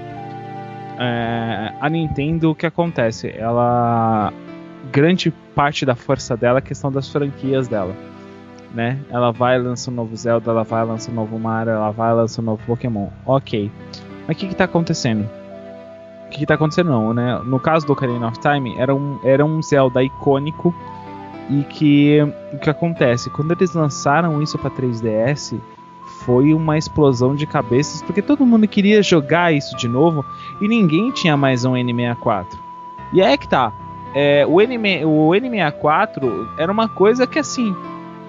[0.99, 3.33] É, a Nintendo, o que acontece?
[3.37, 4.33] Ela.
[4.91, 7.95] Grande parte da força dela é a questão das franquias dela.
[8.75, 8.99] Né?
[9.11, 12.41] Ela vai lança um novo Zelda, ela vai lança um novo Mario, ela vai lança
[12.41, 13.09] um novo Pokémon.
[13.25, 13.71] Ok.
[14.27, 15.29] Mas o que, que tá acontecendo?
[16.27, 17.41] O que, que tá acontecendo não, né?
[17.45, 20.75] No caso do Ocarina of Time, era um, era um Zelda icônico
[21.49, 22.19] e que
[22.53, 23.31] o que acontece?
[23.31, 25.59] Quando eles lançaram isso para 3DS,
[26.25, 30.23] foi uma explosão de cabeças, porque todo mundo queria jogar isso de novo
[30.61, 32.47] e ninguém tinha mais um N64.
[33.15, 33.73] E é que tá.
[34.15, 37.75] É, o, N, o N64 era uma coisa que assim,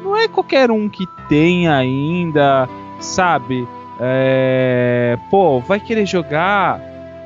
[0.04, 2.68] não é qualquer um que tem ainda,
[3.00, 3.68] sabe?
[4.00, 6.82] É, pô, vai querer jogar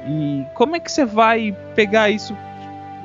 [0.08, 2.36] e como é que você vai pegar isso,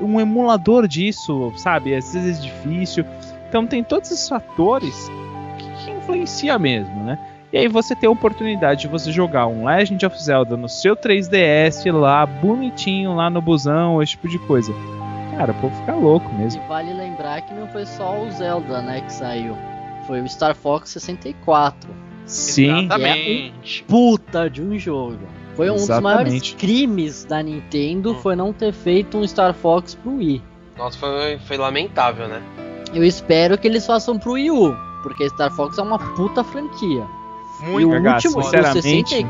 [0.01, 1.95] um emulador disso, sabe?
[1.95, 3.05] Às vezes é difícil.
[3.49, 5.11] Então tem todos esses fatores
[5.59, 7.19] que, que influenciam mesmo, né?
[7.53, 10.95] E aí você tem a oportunidade de você jogar um Legend of Zelda no seu
[10.95, 14.73] 3DS lá, bonitinho, lá no busão, esse tipo de coisa.
[15.39, 16.63] Cara, o povo fica louco mesmo.
[16.63, 19.57] E vale lembrar que não foi só o Zelda, né, que saiu.
[20.07, 21.89] Foi o Star Fox 64.
[22.27, 23.85] Sim, Exatamente.
[23.89, 25.19] Puta de um jogo.
[25.55, 26.57] Foi um dos maiores Exatamente.
[26.57, 30.43] crimes da Nintendo, foi não ter feito um Star Fox pro Wii.
[30.77, 32.41] Nossa, foi, foi lamentável, né?
[32.95, 37.05] Eu espero que eles façam pro Wii U, porque Star Fox é uma puta franquia.
[37.63, 39.29] Muito e o Gaga, último, sinceramente, 60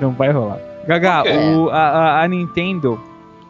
[0.00, 0.58] não vai rolar.
[0.86, 1.22] Gaga,
[1.56, 3.00] o- a- a Nintendo,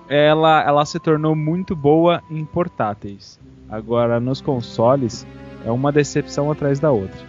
[0.08, 3.38] ela, ela se tornou muito boa em portáteis.
[3.68, 5.26] Agora, nos consoles,
[5.64, 7.20] é uma decepção atrás da outra.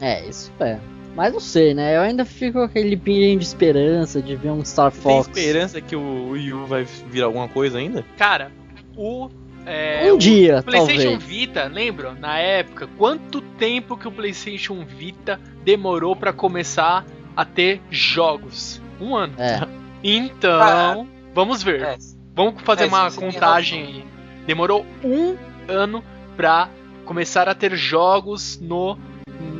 [0.00, 0.78] É, isso é.
[1.16, 1.96] Mas não sei, né?
[1.96, 5.28] Eu ainda fico com aquele pinguinho de esperança de ver um Star Tem Fox.
[5.28, 8.04] esperança que o Wii U vai virar alguma coisa ainda?
[8.18, 8.50] Cara,
[8.96, 9.30] o.
[9.64, 11.22] é, Um o dia, PlayStation talvez.
[11.22, 12.14] Vita, lembram?
[12.16, 17.04] Na época, quanto tempo que o PlayStation Vita demorou pra começar
[17.36, 18.82] a ter jogos?
[19.00, 19.34] Um ano.
[19.38, 19.60] É.
[20.02, 21.82] Então, vamos ver.
[21.82, 21.96] É,
[22.34, 24.04] Vamos fazer É, uma contagem aí.
[24.46, 25.36] Demorou um
[25.68, 26.02] ano
[26.36, 26.68] pra
[27.04, 28.98] começar a ter jogos no.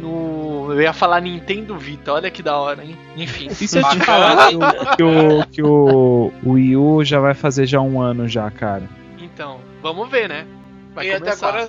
[0.01, 0.73] no.
[0.73, 2.97] Eu ia falar Nintendo Vita, olha que da hora, hein?
[3.17, 3.47] Enfim.
[3.53, 4.49] E se eu te falar
[4.97, 8.89] que o, que o Wii U já vai fazer já um ano já, cara?
[9.19, 10.47] Então, vamos ver, né?
[10.95, 11.49] Vai e até começar.
[11.49, 11.69] agora.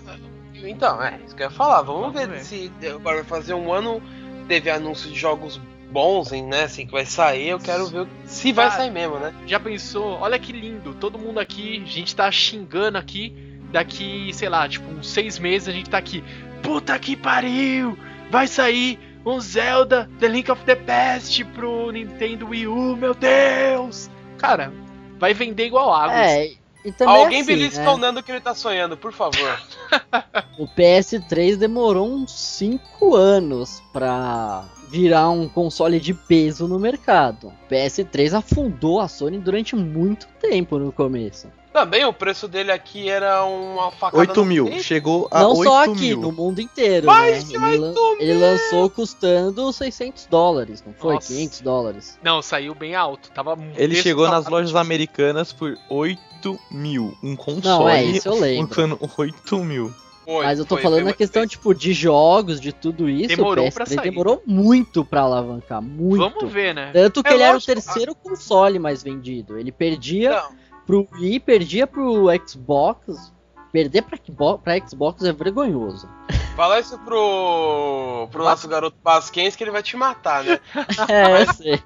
[0.55, 1.81] Então, é, isso que eu ia falar.
[1.83, 2.39] Vamos, Vamos ver, ver.
[2.43, 4.01] se agora vai fazer um ano.
[4.47, 5.59] Teve anúncio de jogos
[5.95, 6.63] bons, hein, né?
[6.63, 7.47] Assim, que vai sair.
[7.47, 9.33] Eu quero ver se vai Cara, sair mesmo, né?
[9.47, 10.19] Já pensou?
[10.19, 13.33] Olha que lindo, todo mundo aqui, a gente tá xingando aqui.
[13.71, 16.21] Daqui, sei lá, tipo, uns seis meses a gente tá aqui.
[16.61, 17.97] Puta que pariu!
[18.29, 24.09] Vai sair um Zelda The Link of the Past pro Nintendo Wii U, meu Deus!
[24.37, 24.71] Cara,
[25.17, 26.15] vai vender igual água.
[26.15, 26.64] É, também
[27.05, 27.89] Alguém assim, belisca né?
[27.89, 29.59] o Nando que ele tá sonhando, por favor.
[30.57, 37.47] O PS3 demorou uns 5 anos pra virar um console de peso no mercado.
[37.47, 41.49] O PS3 afundou a Sony durante muito tempo no começo.
[41.75, 44.65] Também o preço dele aqui era uma facada 8 no mil.
[44.67, 44.81] peito.
[44.83, 46.21] Chegou a Não 8 só aqui, mil.
[46.21, 47.05] no mundo inteiro.
[47.05, 47.59] Mas né?
[47.59, 48.23] vai ele, lan- comer!
[48.23, 51.15] ele lançou custando 600 dólares, não foi?
[51.15, 51.33] Nossa.
[51.33, 52.19] 500 dólares.
[52.23, 53.29] Não, saiu bem alto.
[53.31, 57.13] Tava Ele chegou nas lojas americanas por 8 mil.
[57.21, 57.61] Um console.
[57.67, 58.67] Não, é isso eu lembro.
[58.67, 59.93] custando 8 mil.
[60.23, 63.27] Foi, Mas eu tô foi, falando foi na questão, tipo, de jogos, de tudo isso.
[63.27, 64.09] Demorou o pra PS3 sair.
[64.09, 66.17] demorou muito pra alavancar, muito.
[66.17, 66.89] Vamos ver, né?
[66.91, 69.59] Tanto que É ele era o lógico, terceiro console mais vendido.
[69.59, 70.49] Ele perdia Não,
[70.85, 73.31] pro Wii, perdia pro Xbox.
[73.71, 76.07] Perder pra, Xbox- pra Xbox é vergonhoso.
[76.55, 80.59] fala isso pro, pro nosso garoto Pasquens que ele vai te matar, né?
[81.09, 81.83] é, eu sei.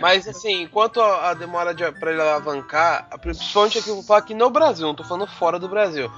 [0.00, 4.04] Mas assim, quanto a, a demora de, pra ele alavancar, a- principalmente aqui eu vou
[4.04, 6.10] falar aqui no Brasil, não tô falando fora do Brasil.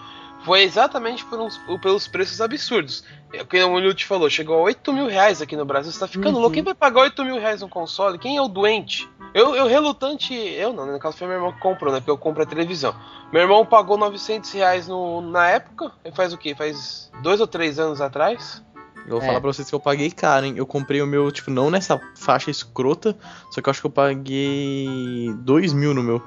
[0.49, 3.05] Foi exatamente por uns- pelos preços absurdos.
[3.35, 5.93] É o que o Lute falou, chegou a 8 mil reais aqui no Brasil.
[5.93, 6.41] Você tá ficando Uhum.
[6.41, 6.55] louco?
[6.55, 8.19] Quem vai pagar 8 mil reais num console?
[8.19, 9.07] Quem é o doente?
[9.35, 10.33] Eu, eu relutante.
[10.35, 10.93] Eu não, né?
[10.95, 11.99] no caso foi meu irmão que comprou, né?
[12.01, 12.95] Porque eu compro a televisão.
[13.31, 15.93] Meu irmão pagou 900 reais no, na época.
[16.03, 16.55] Ele faz o quê?
[16.55, 18.65] Faz dois ou três anos atrás?
[19.07, 19.27] Eu vou É.
[19.27, 20.55] falar pra vocês que eu paguei caro, hein?
[20.57, 23.15] Eu comprei o meu, tipo, não nessa faixa escrota,
[23.51, 26.23] só que eu acho que eu paguei 2 mil no meu.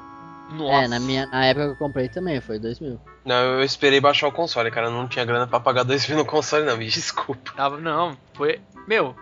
[0.52, 0.86] Nossa.
[0.86, 3.00] É, na, minha, na época que eu comprei também, foi 2 mil.
[3.26, 4.88] Não, eu esperei baixar o console, cara.
[4.88, 6.78] Eu não tinha grana pra pagar 2 mil no console, não.
[6.78, 7.52] Me desculpa.
[7.56, 8.60] Tava, não, foi.
[8.88, 9.16] Meu,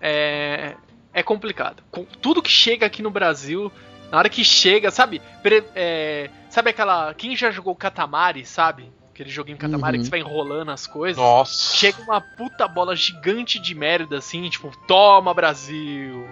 [0.00, 0.74] é.
[1.12, 1.82] É complicado.
[1.90, 3.70] Com tudo que chega aqui no Brasil,
[4.10, 5.22] na hora que chega, sabe?
[5.42, 7.14] pre- é, sabe aquela.
[7.14, 8.92] Quem já jogou Katamari, sabe?
[9.12, 10.02] Aquele joguinho Katamari Uhum.
[10.02, 11.16] que você vai enrolando as coisas.
[11.22, 11.76] Nossa.
[11.76, 16.28] Chega uma puta bola gigante de merda assim, tipo, toma Brasil.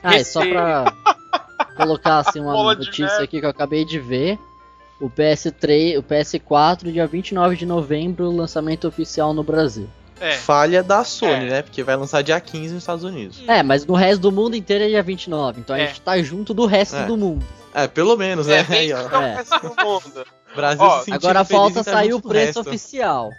[0.00, 0.84] Ah, e só pra
[1.80, 4.38] colocar assim uma Bola notícia aqui que eu acabei de ver.
[5.00, 9.88] O PS3, o PS4, dia 29 de novembro, lançamento oficial no Brasil.
[10.20, 10.32] É.
[10.32, 11.50] Falha da Sony, É.
[11.50, 11.62] né?
[11.62, 13.42] Porque vai lançar dia 15 nos Estados Unidos.
[13.48, 15.86] É, mas no resto do mundo inteiro é dia 29, então a É.
[15.86, 17.04] gente tá junto do resto É.
[17.06, 17.42] do mundo.
[17.72, 18.66] É, pelo menos, né?
[18.68, 19.22] É, Aí, ó.
[19.22, 19.42] É.
[20.54, 23.30] Brasil Ó, se Agora falta sair o preço oficial.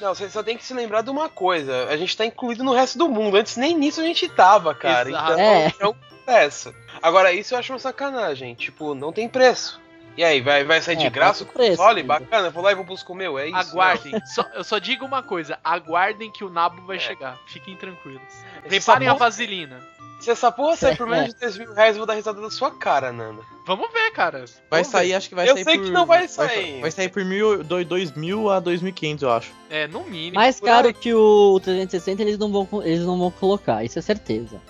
[0.00, 1.86] Não, você só tem que se lembrar de uma coisa.
[1.88, 3.36] A gente tá incluído no resto do mundo.
[3.36, 5.08] Antes nem nisso a gente tava, cara.
[5.08, 5.32] Exato.
[5.32, 5.72] Então É.
[5.80, 6.72] é um preço.
[7.02, 8.54] Agora, isso eu acho uma sacanagem.
[8.54, 9.80] Tipo, não tem preço.
[10.16, 12.00] E aí, vai, vai sair É, de graça o falta o preço console?
[12.00, 12.18] ainda.
[12.18, 13.56] Bacana, eu vou lá e vou buscar o meu, é isso?
[13.56, 14.12] Aguardem.
[14.26, 17.00] Só- eu só digo uma coisa: aguardem que o Nabo vai É.
[17.00, 17.38] chegar.
[17.46, 18.20] Fiquem tranquilos.
[18.58, 19.80] Essa Preparem a vaselina.
[20.20, 21.10] Se essa porra sair por É.
[21.12, 23.42] menos de 3 mil reais, eu vou dar risada da sua cara, Nando.
[23.64, 24.40] Vamos ver, cara.
[24.68, 25.14] Vai Vamos sair, ver.
[25.14, 25.84] acho que vai Eu sair sei por...
[25.86, 26.80] que não vai sair.
[26.82, 29.50] Vai, sair por mil, dois- 2.000 a 2.500, eu acho.
[29.70, 30.34] É, no mínimo.
[30.34, 30.92] Mais caro aí.
[30.92, 34.60] que o 360 eles não vão, eles não vão colocar, isso é certeza.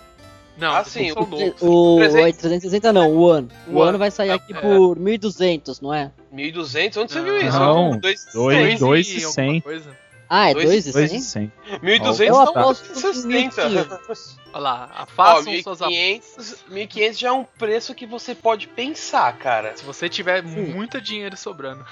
[0.60, 1.94] Não, sim, são o.
[1.94, 2.36] O, 300.
[2.36, 3.48] o 360 não, o One.
[3.66, 3.98] O O One One.
[3.98, 4.60] vai sair aqui é.
[4.60, 6.12] por 1.200, não é?
[6.32, 6.96] 1.200?
[7.02, 7.24] Onde você Não.
[7.24, 7.58] viu isso?
[7.58, 7.98] Não.
[7.98, 9.60] Dois- Dois- Dois e e alguma cem.
[9.60, 9.96] coisa.
[10.32, 10.92] Ah, é Dois- 2,100?
[10.92, 11.52] 2,100.
[11.82, 13.68] 1.200 Eu não, aposto em 60.
[13.68, 14.36] 1.500.
[14.52, 15.88] Olha lá, Ó, façam suas apostas.
[15.88, 19.76] 1.500 1.500 já é um preço que você pode pensar, cara.
[19.76, 20.66] Se você tiver Sim.
[20.72, 21.84] muito dinheiro sobrando.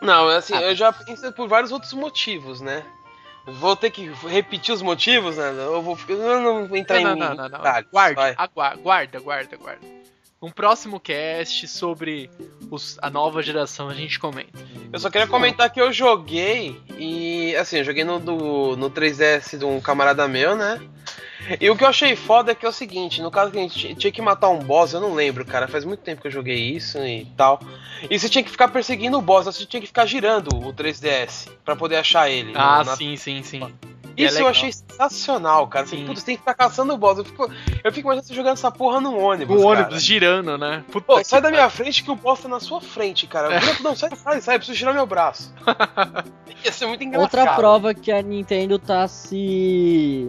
[0.00, 0.62] Não, assim, Ah.
[0.62, 2.84] eu já pensei por vários outros motivos, né?
[3.58, 5.50] Vou ter que repetir os motivos, né?
[5.56, 7.58] Eu, vou, eu não vou entrar não, em não, não, não, não.
[7.58, 8.34] detalhes, Guarde, vai.
[8.36, 10.00] agua- guarda, guarda, guarda.
[10.42, 12.30] Um próximo cast sobre
[12.70, 14.58] os- a nova geração a gente comenta.
[14.92, 19.58] Eu só queria comentar que eu joguei e, assim, eu joguei no, do, no 3DS
[19.58, 20.80] de um camarada meu, né?
[21.58, 23.62] E o que eu achei foda é que é o seguinte, no caso que a
[23.62, 26.32] gente tinha que matar um boss, eu não lembro, cara, faz muito tempo que eu
[26.32, 27.60] joguei isso e tal.
[28.10, 31.48] E você tinha que ficar perseguindo o boss, você tinha que ficar girando o 3DS
[31.64, 32.52] pra poder achar ele.
[32.54, 33.62] Ah, Na- sim, sim, sim.
[34.16, 34.50] É Isso eu legal.
[34.50, 35.84] achei sensacional, cara.
[35.86, 36.04] Assim.
[36.04, 37.16] Puta, você tem que ficar caçando o boss.
[37.18, 37.50] Eu fico,
[37.82, 39.56] eu fico imaginando você jogando essa porra num ônibus.
[39.62, 39.80] O cara.
[39.80, 40.84] ônibus girando, né?
[40.92, 41.56] Puta Pô, sai da pariu.
[41.58, 43.58] minha frente que o boss tá na sua frente, cara.
[43.58, 45.54] Vira- Não, sai, sai, sai, eu preciso tirar meu braço.
[46.64, 47.22] Ia ser muito engraçado.
[47.40, 50.28] Outra prova que a Nintendo tá se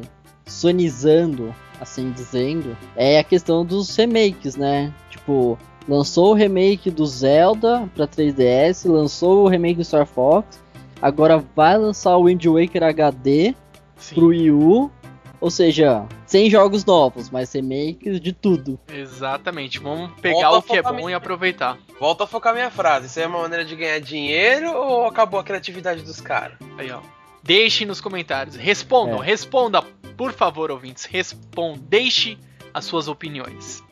[0.51, 4.93] sonizando, assim dizendo, é a questão dos remakes, né?
[5.09, 10.61] Tipo, lançou o remake do Zelda pra 3DS, lançou o remake do Star Fox,
[11.01, 13.55] agora vai lançar o Wind Waker HD
[13.97, 14.91] Sim, pro Wii U.
[15.39, 18.79] Ou seja, sem jogos novos, mas remakes de tudo.
[18.87, 19.79] exatamente.
[19.79, 21.15] Vamos pegar Volta o que é bom e mesmo.
[21.15, 21.79] aproveitar.
[21.99, 23.07] Volta a focar minha frase.
[23.07, 26.59] Isso aí é uma maneira de ganhar dinheiro ou acabou a criatividade dos caras?
[26.77, 26.99] Aí, ó.
[27.41, 28.55] Deixe nos comentários.
[28.55, 29.25] Respondam, É.
[29.25, 29.83] responda,
[30.21, 31.05] por favor, ouvintes.
[31.05, 31.83] Respondam.
[31.89, 32.37] Deixe
[32.71, 33.83] as suas opiniões.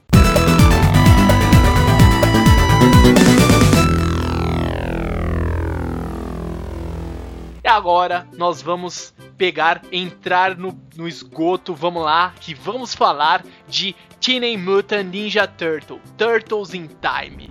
[7.63, 13.95] E agora nós vamos pegar, entrar no, no esgoto, vamos lá, que vamos falar de
[14.21, 17.49] Teenage Mutant Ninja Turtle, Turtles in Time.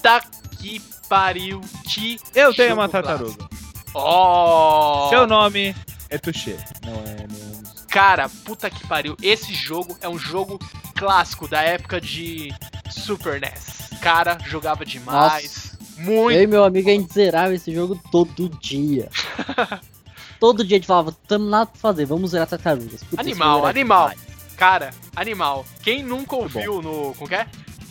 [0.00, 0.20] Puta
[0.58, 3.34] que pariu, que Eu tenho uma tartaruga.
[3.36, 3.50] clássico.
[3.94, 5.08] Oh!
[5.10, 5.74] Seu nome
[6.08, 6.56] é Tuxê.
[6.84, 9.14] Não é dos- Cara, puta que pariu.
[9.20, 10.58] Esse jogo é um jogo
[10.96, 12.50] clássico da época de
[12.88, 13.90] Super NES.
[14.00, 15.76] Cara, jogava demais.
[15.98, 16.34] Muito.
[16.36, 19.10] Eu e meu amigo a gente zerava esse jogo todo dia.
[20.40, 23.02] todo dia a gente falava, tamo nada pra fazer, vamos zerar tartarugas.
[23.04, 23.72] Puta, Animal, animal.
[24.08, 24.18] demais.
[24.56, 25.66] Cara, animal.
[25.82, 27.12] Quem nunca ouviu no.
[27.14, 27.46] Como que é?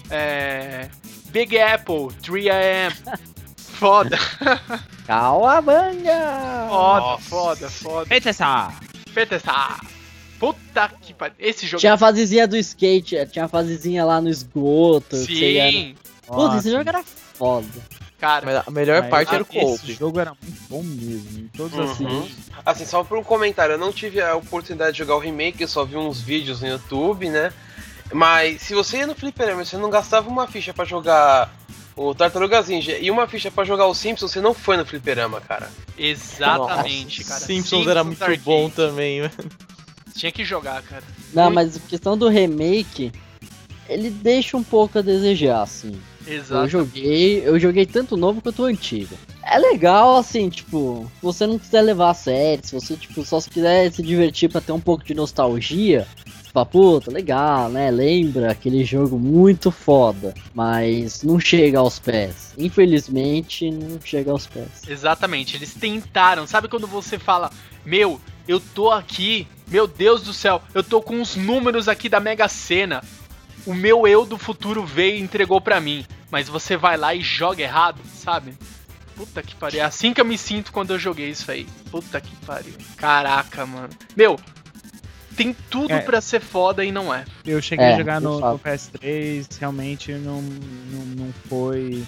[0.10, 0.89] É.
[1.32, 2.94] Big Apple, 3am.
[3.58, 4.18] Foda,
[5.08, 6.68] Calabanga!
[6.68, 7.30] foda, Nossa.
[7.30, 8.14] foda, foda.
[8.14, 8.74] Eita essa!
[9.14, 9.80] PTSA.
[10.40, 11.36] Puta que pariu.
[11.40, 11.80] Esse jogo.
[11.80, 15.16] Tinha a fasezinha do skate, tinha a fasezinha lá no esgoto.
[15.18, 15.96] Sim,
[16.28, 17.68] Puta, esse jogo era foda.
[18.20, 18.64] cara.
[18.66, 19.94] A melhor mas parte era o Esse co-op.
[19.94, 21.40] jogo era muito bom mesmo.
[21.40, 22.22] Em todos os Uhum.
[22.24, 22.50] sentidos.
[22.66, 25.68] Assim, só por um comentário, eu não tive a oportunidade de jogar o remake, eu
[25.68, 27.52] só vi uns vídeos no YouTube, né?
[28.12, 31.53] Mas se você ia no fliperama e você não gastava uma ficha pra jogar
[31.95, 35.39] o Tartarugas Ninja e uma ficha pra jogar o Simpsons, você não foi no fliperama,
[35.41, 35.70] cara.
[35.97, 37.45] Exatamente, Nossa, cara.
[37.45, 38.41] Simpsons era muito Arcade.
[38.41, 39.32] bom também, né?
[40.16, 41.03] Tinha que jogar, cara.
[41.34, 41.55] Não, Muito.
[41.55, 43.12] mas a questão do remake,
[43.88, 45.99] ele deixa um pouco a desejar, assim.
[46.26, 46.68] Eu Exato.
[46.68, 49.16] joguei, eu joguei tanto novo quanto o antigo.
[49.43, 53.39] É legal, assim, tipo, se você não quiser levar a sério, se você, tipo, só
[53.39, 56.07] se quiser se divertir pra ter um pouco de nostalgia,
[56.52, 57.91] fala, puta, legal, né?
[57.91, 62.54] Lembra aquele jogo muito foda, mas não chega aos pés.
[62.58, 64.88] Infelizmente, não chega aos pés.
[64.88, 66.47] Exatamente, eles tentaram.
[66.47, 67.52] Sabe quando você fala,
[67.86, 72.20] meu, eu tô aqui, meu Deus do céu, eu tô com os números aqui da
[72.20, 73.04] Mega Sena.
[73.66, 76.06] O meu eu do futuro veio e entregou pra mim.
[76.32, 78.56] Mas você vai lá e joga errado, sabe?
[79.16, 79.82] Puta que pariu.
[79.82, 81.68] É assim que eu me sinto quando eu joguei isso aí.
[81.91, 82.74] Puta que pariu.
[82.95, 83.89] Caraca, mano.
[84.16, 84.39] Meu,
[85.40, 86.02] tem tudo É.
[86.02, 87.24] pra ser foda e não é.
[87.46, 92.04] Eu cheguei É, a jogar no, no PS3, realmente não, não, não foi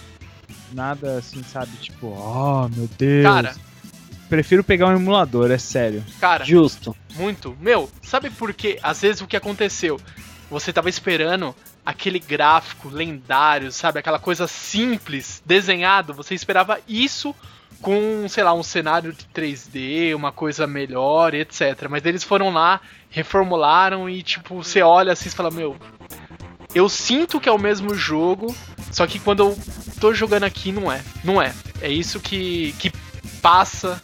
[0.74, 1.72] nada assim, sabe?
[1.78, 3.24] Tipo, oh meu Deus.
[3.24, 3.56] Cara.
[4.28, 6.04] Prefiro pegar um emulador, é sério.
[6.20, 6.96] Cara, Justo.
[7.16, 7.56] Muito.
[7.62, 8.78] Meu, sabe por quê?
[8.84, 9.98] Às vezes o que aconteceu?
[10.50, 11.56] Você tava esperando
[11.86, 14.00] aquele gráfico lendário, sabe?
[14.00, 16.14] Aquela coisa simples, desenhado.
[16.14, 17.34] Você esperava isso
[17.82, 21.88] com, sei lá, um cenário de 3D, uma coisa melhor, etc.
[21.90, 22.80] Mas eles foram lá,
[23.10, 25.76] reformularam e, tipo, você olha assim e fala, meu.
[26.74, 28.56] Eu sinto que é o mesmo jogo,
[28.92, 29.60] só que quando eu
[30.00, 31.02] tô jogando aqui não é.
[31.22, 31.54] Não é.
[31.82, 32.90] É isso que, que
[33.42, 34.00] passa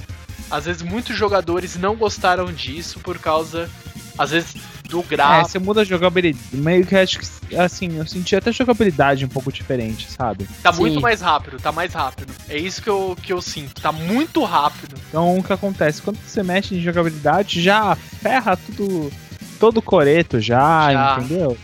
[0.50, 3.70] às vezes muitos jogadores não gostaram disso por causa,
[4.18, 4.56] às vezes,
[4.88, 5.50] do É, gráfico.
[5.50, 6.44] você muda a jogabilidade.
[6.54, 10.48] Meio que acho que, assim, eu senti até a jogabilidade um pouco diferente, sabe?
[10.64, 10.82] Tá Sim.
[10.82, 12.34] muito mais rápido, tá mais rápido.
[12.50, 13.82] É isso que eu, que eu sinto.
[13.82, 14.96] Tá muito rápido.
[15.10, 16.02] Então o que acontece?
[16.02, 19.12] Quando você mexe em jogabilidade, já ferra tudo,
[19.60, 21.18] todo o coreto já, Já.
[21.20, 21.58] entendeu?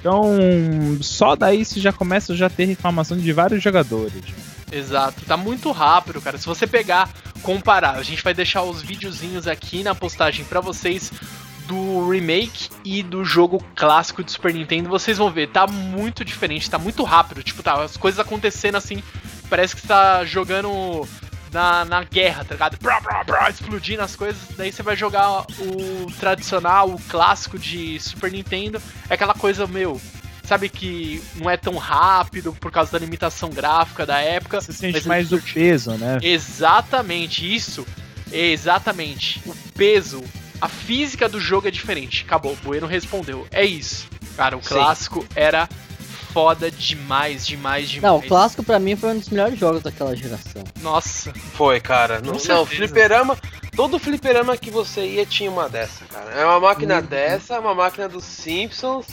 [0.00, 0.34] Então,
[1.02, 4.22] só daí você já começa a já ter reclamação de vários jogadores.
[4.72, 6.38] Exato, tá muito rápido, cara.
[6.38, 7.10] Se você pegar,
[7.42, 11.12] comparar, a gente vai deixar os videozinhos aqui na postagem pra vocês
[11.70, 14.88] do remake e do jogo clássico de Super Nintendo.
[14.88, 17.44] Vocês vão ver, tá muito diferente, tá muito rápido.
[17.44, 19.00] Tipo, tá, as coisas acontecendo assim,
[19.48, 21.06] parece que você tá jogando
[21.52, 22.76] na, na guerra, tá ligado?
[22.82, 24.42] Brá, brá, brá, explodindo as coisas.
[24.56, 28.82] Daí você vai jogar o tradicional, o clássico de Super Nintendo.
[29.08, 30.00] É aquela coisa, meu,
[30.42, 34.60] sabe que não é tão rápido por causa da limitação gráfica da época.
[34.60, 36.18] Você sente mas mais do peso, né?
[36.20, 37.86] Exatamente, isso.
[38.32, 39.40] Exatamente.
[39.46, 40.20] O peso,
[40.60, 42.24] a física do jogo é diferente.
[42.26, 43.46] Acabou, Bueno respondeu.
[43.50, 44.08] É isso.
[44.36, 44.74] Cara, o Sim.
[44.74, 45.68] clássico era
[46.32, 48.12] foda demais, demais, demais.
[48.12, 50.62] Não, o clássico pra mim foi um dos melhores jogos daquela geração.
[50.80, 52.20] Nossa, Foi, cara.
[52.20, 53.36] Não, não fliperama.
[53.74, 56.30] Todo fliperama que você ia tinha uma dessa, cara.
[56.32, 59.06] É uma máquina dessa, uma máquina dos Simpsons.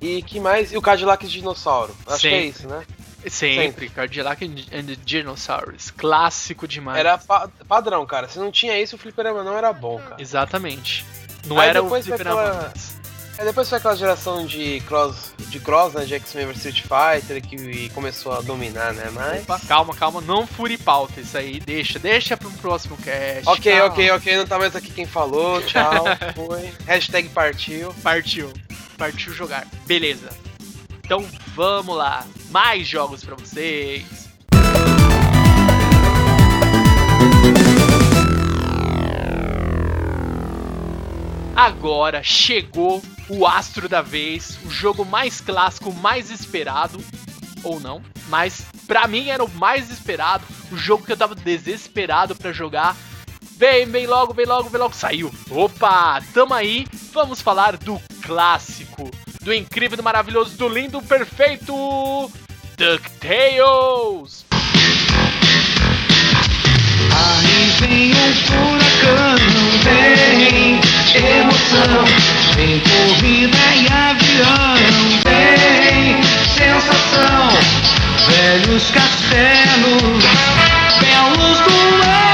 [0.00, 0.72] E que mais?
[0.72, 1.94] E o Cadillac Dinossauro.
[2.06, 2.82] Acho que é isso, né?
[3.30, 3.88] Sempre.
[3.88, 5.90] Cadillac and Dinosaurs.
[5.90, 6.98] Clássico demais.
[6.98, 8.28] Era pa- padrão, cara.
[8.28, 10.16] Se não tinha isso, o fliperama não era bom, cara.
[10.18, 11.04] Exatamente.
[11.46, 12.72] Não Aí era o fliperama aquela-.
[13.36, 16.04] Aí depois foi aquela geração de cross, de cross, né?
[16.04, 19.10] De X-Men vs Street Fighter que começou a dominar, né?
[19.12, 19.42] Mas.
[19.42, 21.58] Opa, calma, calma, não fure pauta isso aí.
[21.58, 23.48] Deixa, deixa pro próximo cast.
[23.48, 23.92] Ok, calma.
[23.92, 24.36] ok, ok.
[24.36, 25.60] Não tá mais aqui quem falou.
[25.62, 26.04] Tchau.
[26.36, 26.72] foi.
[26.86, 27.92] Hashtag partiu.
[28.04, 28.52] Partiu.
[28.96, 29.66] Partiu jogar.
[29.84, 30.28] Beleza.
[31.04, 32.24] Então vamos lá.
[32.54, 34.04] Mais jogos pra vocês.
[41.56, 47.04] Agora chegou o astro da vez, o jogo mais clássico, mais esperado,
[47.64, 52.36] ou não, mas pra mim era o mais esperado, o jogo que eu tava desesperado
[52.36, 52.96] pra jogar.
[53.56, 55.34] Vem, vem logo, vem logo, vem logo, saiu.
[55.50, 59.10] Opa, tamo aí, vamos falar do clássico,
[59.42, 62.30] do incrível, do maravilhoso, do lindo, perfeito
[62.76, 64.44] DuckTales.
[67.12, 69.36] Aí vem um furacão,
[69.84, 70.80] vem
[71.14, 72.04] emoção,
[72.56, 74.74] vem corrida e avião,
[75.24, 77.48] vem sensação,
[78.26, 80.24] velhos castelos,
[81.00, 82.33] belos duelos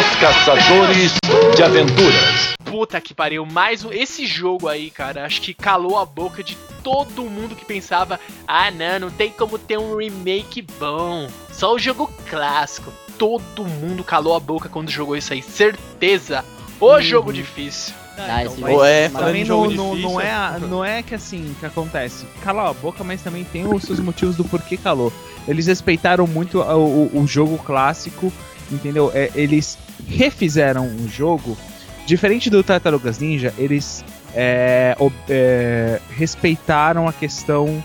[0.00, 1.12] Os Caçadores
[1.54, 2.54] de Aventuras.
[2.64, 6.56] Puta que pariu, mais um- esse jogo aí, cara, acho que calou a boca de
[6.82, 11.78] todo mundo que pensava: ah, não, não tem como ter um remake bom, só o
[11.78, 12.92] jogo clássico.
[13.18, 16.44] Todo mundo calou a boca quando jogou isso aí, certeza.
[16.80, 17.92] O jogo difícil.
[18.16, 21.54] Ah, é, mas- Também em não, jogo não, difícil, não, é, não é que assim
[21.60, 22.26] que acontece.
[22.42, 25.12] Calou a boca, mas também tem os seus motivos do porquê calou.
[25.48, 28.32] Eles respeitaram muito o, o- o jogo clássico,
[28.70, 29.10] entendeu?
[29.14, 29.76] É, eles
[30.08, 31.56] refizeram o jogo.
[32.06, 34.04] Diferente do Tartarugas Ninja, eles
[34.34, 34.96] é,
[35.28, 37.82] é, respeitaram a questão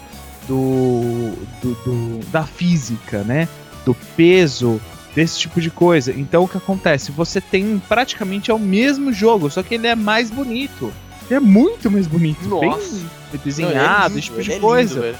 [0.47, 3.47] do, do- do- da física, né?
[3.85, 4.79] Do peso,
[5.15, 6.11] desse tipo de coisa.
[6.11, 7.11] Então o que acontece?
[7.11, 10.91] Você tem praticamente é o mesmo jogo, só que ele é mais bonito.
[11.27, 12.59] Ele é muito mais bonito, Nossa.
[12.59, 12.97] bem Não, ele
[13.33, 15.01] é desenhado, lindo, esse tipo de é lindo, coisa.
[15.01, 15.17] velho.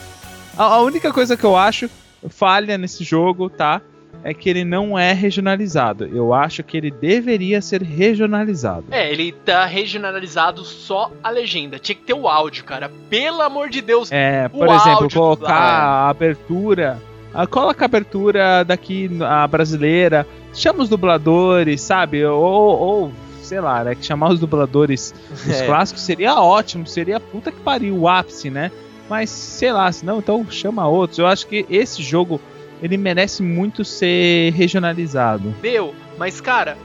[0.57, 1.89] A, a única coisa que eu acho
[2.29, 3.81] falha nesse jogo, tá?
[4.27, 6.05] É que ele não é regionalizado.
[6.05, 8.85] Eu acho que ele deveria ser regionalizado.
[8.89, 11.77] É, ele tá regionalizado só a legenda.
[11.77, 12.91] Tinha que ter o áudio, cara.
[13.07, 14.11] Pelo amor de Deus.
[14.11, 16.99] É, O por exemplo, colocar a abertura.
[17.33, 20.25] a- Coloca a abertura daqui, a brasileira.
[20.53, 22.25] Chama os dubladores, sabe?
[22.25, 22.41] Ou,
[22.79, 23.11] ou
[23.43, 23.93] sei lá, né?
[23.93, 25.67] Que chamar os dubladores dos É.
[25.67, 26.87] clássicos seria ótimo.
[26.87, 28.71] Seria puta que pariu o ápice, né?
[29.07, 31.19] Mas sei lá, se não, então chama outros.
[31.19, 32.41] Eu acho que esse jogo
[32.81, 35.53] ele merece muito ser regionalizado.
[35.61, 36.77] Meu, mas cara,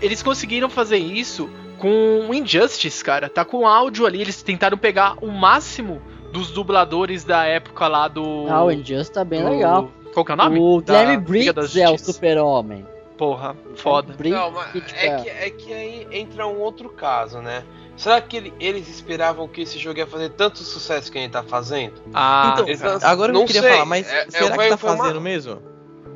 [0.00, 3.28] eles conseguiram fazer isso com o Injustice, cara.
[3.28, 8.46] Tá com áudio ali, eles tentaram pegar o máximo dos dubladores da época lá do.
[8.48, 9.90] Ah, o Injustice tá bem do- legal.
[10.12, 10.58] Qual que é o nome?
[10.58, 12.84] O Guilherme Briggs é o super-homem.
[13.16, 14.14] Porra, foda.
[14.28, 17.62] Não, mas tipo, é que, é que aí entra um outro caso, né?
[17.98, 21.42] Será que ele- eles esperavam que esse jogo ia fazer tanto sucesso que ele tá
[21.42, 21.94] fazendo?
[22.14, 23.72] Ah, Então, eles agora eu não queria sei.
[23.72, 25.60] falar, mas É- é- será foi- que tá foi uma- fazendo mesmo?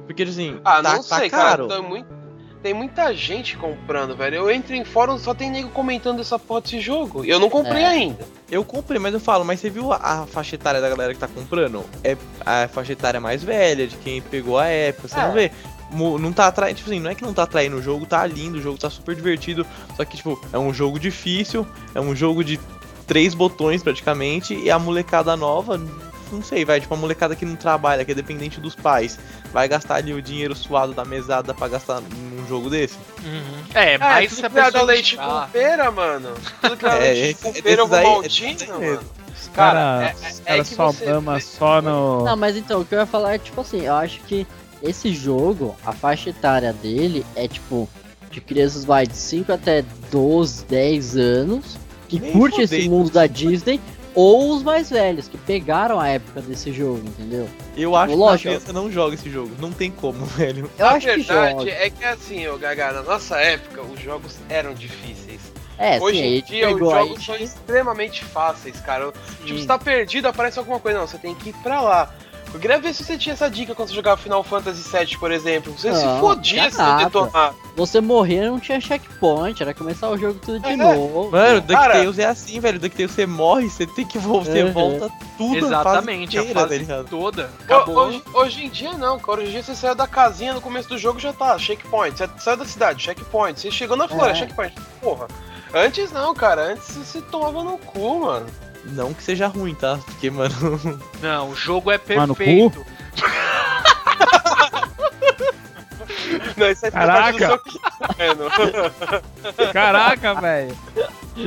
[0.07, 1.66] Porque assim, Ah, tá, não tá sei, caro.
[1.68, 1.80] cara.
[1.80, 2.07] Tem, muito,
[2.62, 4.37] tem muita gente comprando, velho.
[4.37, 7.24] Eu entro em fórum só tem nego comentando essa porra desse jogo.
[7.24, 7.87] E eu não comprei É.
[7.89, 8.24] ainda.
[8.51, 11.18] Eu comprei, mas eu falo, mas você viu a, a faixa etária da galera que
[11.18, 11.85] tá comprando?
[12.05, 15.22] É a faixa etária mais velha, de quem pegou a época, você É.
[15.22, 15.51] não vê?
[15.93, 18.59] Não tá atraindo, tipo assim, não é que não tá atraindo o jogo, tá lindo,
[18.59, 19.66] o jogo tá super divertido,
[19.97, 22.59] só que, tipo, é um jogo difícil, é um jogo de
[23.07, 25.78] três botões praticamente, e a molecada nova
[26.30, 29.18] não sei, vai, tipo, a molecada que não trabalha, que é dependente dos pais,
[29.53, 32.97] vai gastar ali o dinheiro suado da mesada pra gastar num jogo desse?
[33.74, 36.30] É, É, mas tudo se a pessoa leite deixar- com pera, mano.
[36.62, 38.78] Tudo criado É, leite com esse- pera esses aí mesmo.
[38.78, 39.01] mano.
[39.38, 42.24] Os Cara, cara, é- é cara que só você- ama só no.
[42.24, 44.47] Não, mas então, o que eu ia falar é tipo assim, eu acho que
[44.83, 47.89] esse jogo, a faixa etária dele é tipo
[48.30, 51.76] de crianças vai de 5 até 12, 10 anos,
[52.09, 52.91] que Nem curte esse fodendo.
[52.91, 53.78] mundo da Disney,
[54.14, 57.49] ou os mais velhos, que pegaram a época desse jogo, entendeu?
[57.76, 58.43] Eu acho Lógico.
[58.43, 60.70] que a criança não joga esse jogo, não tem como, velho.
[60.78, 61.70] Eu a acho que verdade joga.
[61.70, 65.41] é que assim, ô Gaga, na nossa época os jogos eram difíceis.
[65.78, 69.11] É, Hoje sim, em gente dia os jogos são extremamente fáceis, cara.
[69.45, 69.59] Tipo, Sim.
[69.61, 70.99] você tá perdido, aparece alguma coisa.
[71.01, 72.14] Não, você tem que ir pra lá.
[72.55, 75.32] Eu queria ver se você tinha essa dica quando você jogava Final Fantasy VII, por
[75.32, 75.72] exemplo.
[75.72, 77.55] Você se Não, fodia tinha se não detonar.
[77.74, 80.76] Você morrer não tinha checkpoint, era começar o jogo tudo de É.
[80.76, 81.30] novo.
[81.30, 82.78] Mano, DuckTales é assim, velho.
[82.78, 84.72] DuckTales você morre, você tem que voltar, você Uhum.
[84.72, 87.09] volta tudo Exatamente, a a fase inteira, fase tá ligado?
[87.09, 87.50] toda.
[87.64, 87.96] Acabou.
[88.09, 89.40] Hoje, hoje em dia não, cara.
[89.40, 92.18] Hoje em dia você saiu da casinha no começo do jogo já tá, checkpoint.
[92.18, 93.59] Você saiu da cidade, checkpoint.
[93.59, 94.46] Você chegou na floresta, É.
[94.46, 94.74] checkpoint.
[95.00, 95.26] Porra.
[95.72, 96.72] Antes não, cara.
[96.72, 98.44] Antes você se tomava no cu, mano.
[98.85, 99.99] Não que seja ruim, tá?
[100.05, 100.53] Porque, mano.
[101.20, 102.85] Não, o jogo é Mano, perfeito.
[106.57, 106.93] Não, isso aí
[107.39, 108.51] seu pequeno.
[109.72, 110.76] Caraca, velho.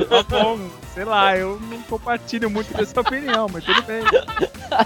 [0.08, 0.58] Tá bom,
[0.94, 4.02] sei lá, eu não compartilho muito dessa opinião, mas tudo bem.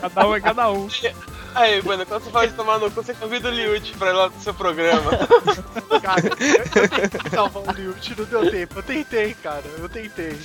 [0.01, 0.89] Cada um é cada um.
[1.55, 4.13] Aí, mano, quando você fala de tomar no cu, você convida o Liute pra ir
[4.13, 5.11] lá no seu programa.
[6.01, 8.79] Cara, eu, eu tentei salvar o Liut, não deu tempo.
[8.79, 10.39] Eu tentei, cara, eu tentei.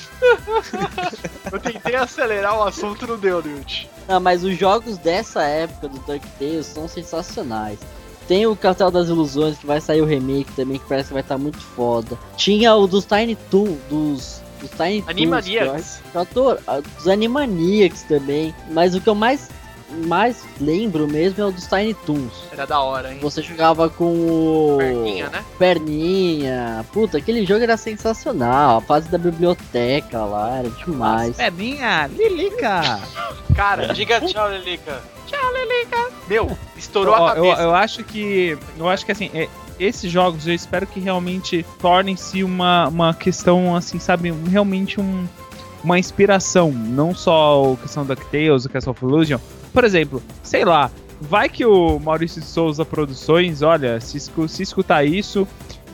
[1.52, 3.90] Eu tentei acelerar o assunto, não deu, Liut.
[4.08, 7.80] Não, mas os jogos dessa época do DuckTales são sensacionais.
[8.28, 11.22] Tem o Castelo das Ilusões, que vai sair o remake também, que parece que vai
[11.22, 12.18] estar muito foda.
[12.36, 16.02] Tinha o dos Tiny Toon, dos, dos Tiny Toons, que eu Animaniacs.
[16.14, 18.54] Eu tô, ah, dos Animaniacs também.
[18.72, 19.50] Mas o que eu mais,
[20.08, 22.32] mais lembro mesmo é o dos Tiny Toons.
[22.52, 23.20] Era da hora, hein?
[23.22, 24.78] Você jogava com o...
[24.78, 25.46] Perninha, né?
[25.60, 26.86] Perninha.
[26.92, 28.78] Puta, aquele jogo era sensacional.
[28.78, 31.36] A fase da biblioteca lá, era demais.
[31.38, 33.00] Perninha, Lilica.
[33.56, 35.02] Cara, Diga tchau, Lelica.
[36.28, 37.62] meu, estourou Ó, a eu, cabeça.
[37.62, 38.58] eu acho que.
[38.78, 39.48] Eu acho que assim, é,
[39.80, 45.28] esses jogos eu espero que realmente tornem-se uma, uma questão, assim, sabe, realmente um,
[45.84, 46.72] uma inspiração.
[46.72, 49.40] Não só a questão da DuckTales, o Castle of Illusion.
[49.76, 50.90] Por exemplo, sei lá,
[51.22, 55.48] vai que o Maurício de Souza Produções, olha, se, se escutar isso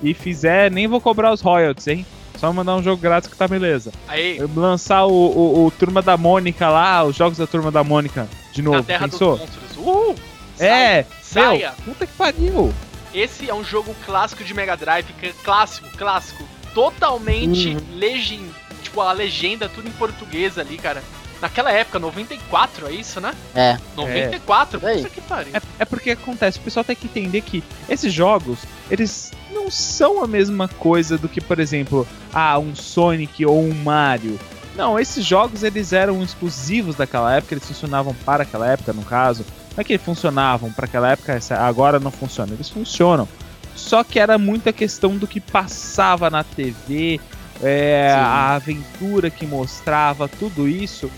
[0.03, 2.05] e fizer, nem vou cobrar os royalties, hein?
[2.37, 3.91] Só mandar um jogo grátis que tá beleza.
[4.07, 8.27] Aí, Lançar o, o, o Turma da Mônica lá, os jogos da Turma da Mônica
[8.53, 9.37] de novo, na Terra pensou?
[9.37, 10.21] dos Monstros.
[10.59, 11.73] É, Saia.
[11.77, 12.73] meu, puta que pariu.
[13.13, 16.43] Esse é um jogo clássico de Mega Drive, é clássico, clássico.
[16.73, 17.97] Totalmente Uhum.
[17.97, 18.49] legend,
[18.83, 21.03] tipo a legenda tudo em português ali, cara.
[21.41, 23.33] Naquela época, 94, é isso, né?
[23.55, 23.77] É.
[23.95, 24.95] 94, É.
[24.97, 25.51] puta que pariu.
[25.55, 28.59] É, é porque acontece, o pessoal tem que entender que esses jogos,
[28.91, 33.73] eles não são a mesma coisa do que, por exemplo, ah, um Sonic ou um
[33.73, 34.39] Mario.
[34.75, 39.43] Não, esses jogos eles eram exclusivos daquela época, eles funcionavam para aquela época, no caso.
[39.75, 43.27] Não é que eles funcionavam para aquela época, essa- agora não funcionam, eles funcionam.
[43.75, 47.19] Só que era muita questão do que passava na TV,
[47.63, 51.09] é, a aventura que mostrava, tudo isso.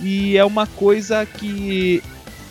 [0.00, 2.02] E é uma coisa que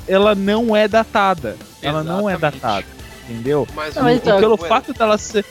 [0.07, 1.55] ela não é datada.
[1.81, 2.85] Ela não é datada,
[3.29, 3.67] entendeu?
[3.75, 5.45] Mas, Não, então, Pelo o- fato dela ser.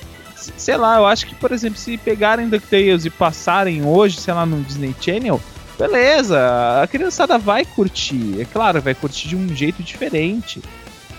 [0.57, 4.45] Sei lá, eu acho que, por exemplo, se pegarem DuckTales e passarem hoje, sei lá,
[4.45, 5.41] no Disney Channel,
[5.79, 6.39] beleza,
[6.83, 8.41] a criançada vai curtir.
[8.41, 10.61] É claro, vai curtir de um jeito diferente.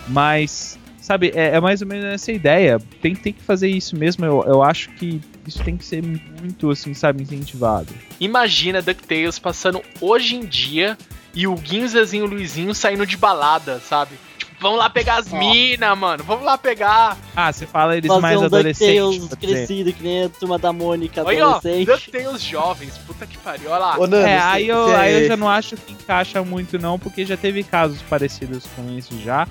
[0.08, 2.78] Mas, sabe, é, é mais ou menos essa ideia.
[3.02, 4.24] Tem, tem que fazer isso mesmo.
[4.24, 7.92] Eu, eu acho que isso tem que ser muito, assim, sabe, incentivado.
[8.20, 10.96] Imagina DuckTales passando hoje em dia
[11.34, 14.12] e o Guinzazinho e o Luizinho saindo de balada, sabe?
[14.38, 15.38] Tipo, vamos lá pegar as Ó.
[15.38, 16.24] minas, mano.
[16.24, 17.16] Vamos lá pegar.
[17.34, 19.20] Ah, você fala eles Fazer mais um adolescentes.
[19.28, 21.86] DuckTales crescido, que nem a turma da Mônica Olha, ó, adolescente.
[21.86, 22.98] DuckTales jovens.
[23.06, 23.70] Puta que pariu.
[23.70, 23.98] Olha lá.
[23.98, 26.98] Ô, Nando, É, aí eu, cê- aí eu já não acho que encaixa muito não,
[26.98, 29.46] porque já teve casos parecidos com isso já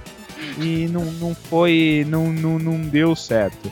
[0.60, 3.72] e não, não foi, não, não, não deu certo.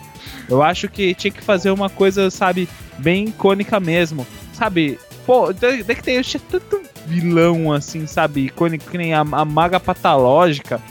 [0.50, 5.00] Eu acho que tinha que fazer uma coisa, sabe, bem icônica mesmo, sabe?
[5.26, 9.80] Pô, da- da que tem tanto vilão assim, sabe, icônico que nem a, a Maga
[9.80, 10.82] Patológica,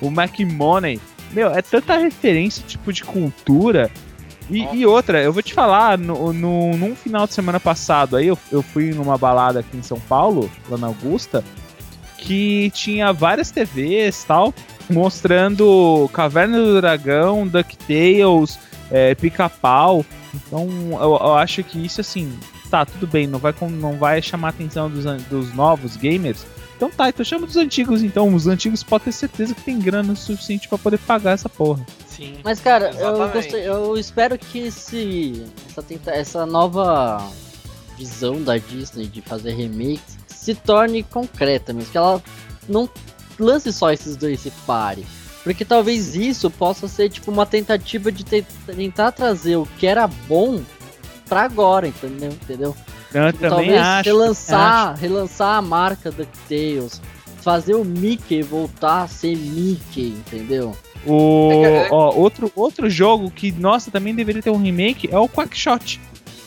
[0.00, 1.00] o Mac Money.
[1.32, 3.90] Meu, é tanta referência, tipo, de cultura.
[4.50, 8.26] E, e outra, eu vou te falar, no, no, num final de semana passado aí,
[8.26, 11.42] eu, eu fui numa balada aqui em São Paulo, lá na Augusta,
[12.18, 14.52] que tinha várias TVs tal,
[14.90, 18.58] mostrando Caverna do Dragão, DuckTales,
[18.90, 20.04] é, Pica-Pau.
[20.34, 22.32] Então eu, eu acho que isso assim,
[22.70, 26.90] tá, tudo bem, não vai, não vai chamar a atenção dos, dos novos gamers, Então
[26.90, 28.34] tá, então chama dos antigos então.
[28.34, 31.84] Os antigos podem ter certeza que tem grana o suficiente pra poder pagar essa porra.
[32.08, 32.36] Sim.
[32.42, 37.22] Mas cara, eu, gostei- eu espero que esse, essa, tenta- essa nova
[37.96, 42.20] visão da Disney de fazer remakes se torne concreta mesmo, que ela
[42.68, 42.88] não
[43.42, 45.04] lance só esses dois se pare.
[45.44, 50.06] Porque talvez isso possa ser tipo uma tentativa de te- tentar trazer o que era
[50.06, 50.60] bom
[51.28, 52.30] pra agora, entendeu?
[52.30, 52.76] entendeu?
[53.12, 54.08] Eu Tipo, também talvez acho.
[54.08, 57.00] relançar, relançar a marca DuckTales,
[57.42, 60.76] fazer o Mickey voltar a ser Mickey, entendeu?
[61.04, 65.18] O, É que- ó, outro, outro jogo que, nossa, também deveria ter um remake é
[65.18, 66.00] o Quackshot.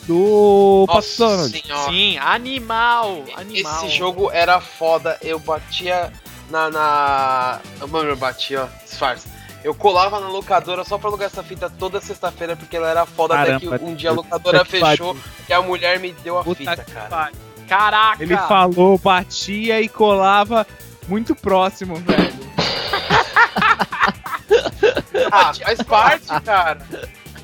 [0.08, 1.62] Do Pato Nossa Donald.
[1.62, 1.92] senhora.
[1.92, 3.86] Sim, animal, animal.
[3.86, 6.14] Esse jogo era foda, eu batia
[6.50, 6.70] na.
[6.70, 7.60] na...
[7.90, 9.28] Mano, eu batia, ó, disfarce.
[9.64, 13.34] Eu colava na locadora só pra alugar essa fita toda sexta-feira, porque ela era foda
[13.34, 15.18] até Caramba, que um dia a locadora que fechou pariu.
[15.50, 17.08] e a mulher me deu a Puta fita, que cara.
[17.08, 17.36] pariu.
[17.68, 18.22] Caraca!
[18.24, 20.68] Ele falou, batia e colava
[21.08, 22.46] muito próximo, velho.
[25.32, 26.80] Ah, faz parte, cara.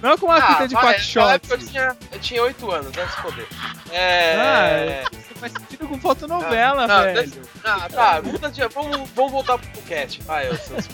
[0.02, 1.34] Não com uma Ah, fita de vai, naquela Quackshot.
[1.36, 3.48] época Eu tinha, eu tinha 8 anos, vai se foder.
[3.92, 4.36] É.
[4.38, 7.22] Ah, Isso faz sentido com fotonovela, Não, velho.
[7.24, 10.22] desse- Ah, tá, muda de- vamos, vamos voltar pro cast.
[10.24, 10.88] Vai, eu seus...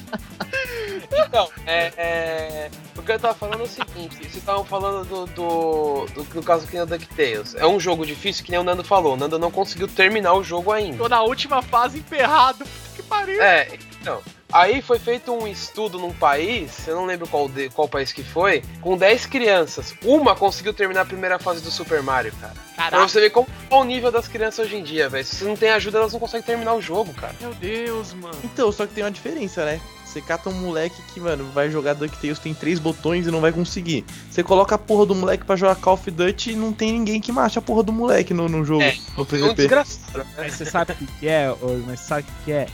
[1.27, 5.25] Então, é, é, o que eu tava falando é o seguinte: vocês estavam falando do,
[5.27, 7.55] do, do, do caso que nem o DuckTales.
[7.55, 9.13] É um jogo difícil, que nem o Nando falou.
[9.13, 10.97] O Nando não conseguiu terminar o jogo ainda.
[10.97, 12.59] Tô na última fase emperrado.
[12.59, 13.41] Puta que pariu.
[13.41, 13.67] É,
[14.01, 14.21] então.
[14.51, 18.23] Aí foi feito um estudo num país, eu não lembro qual, de- qual país que
[18.23, 19.93] foi, com 10 crianças.
[20.03, 22.53] Uma conseguiu terminar a primeira fase do Super Mario, cara.
[22.75, 25.25] Pra Caraca, você ver como qual o nível das crianças hoje em dia, velho.
[25.25, 27.35] Se você não tem ajuda, elas não conseguem terminar o jogo, cara.
[27.41, 28.37] meu Deus, mano.
[28.43, 29.81] Então, só que tem uma diferença, né?
[30.05, 33.51] Você cata um moleque que, mano, vai jogar DuckTales, tem três botões e não vai
[33.51, 34.05] conseguir.
[34.31, 37.19] Você coloca a porra do moleque pra jogar Call of Duty e não tem ninguém
[37.19, 38.81] que mate a porra do moleque no, no jogo.
[38.83, 39.53] É, no É um PVP.
[39.55, 40.25] desgraçado.
[40.37, 41.51] Mas você sabe o que é?
[41.51, 42.67] ô, Mas sabe o que é?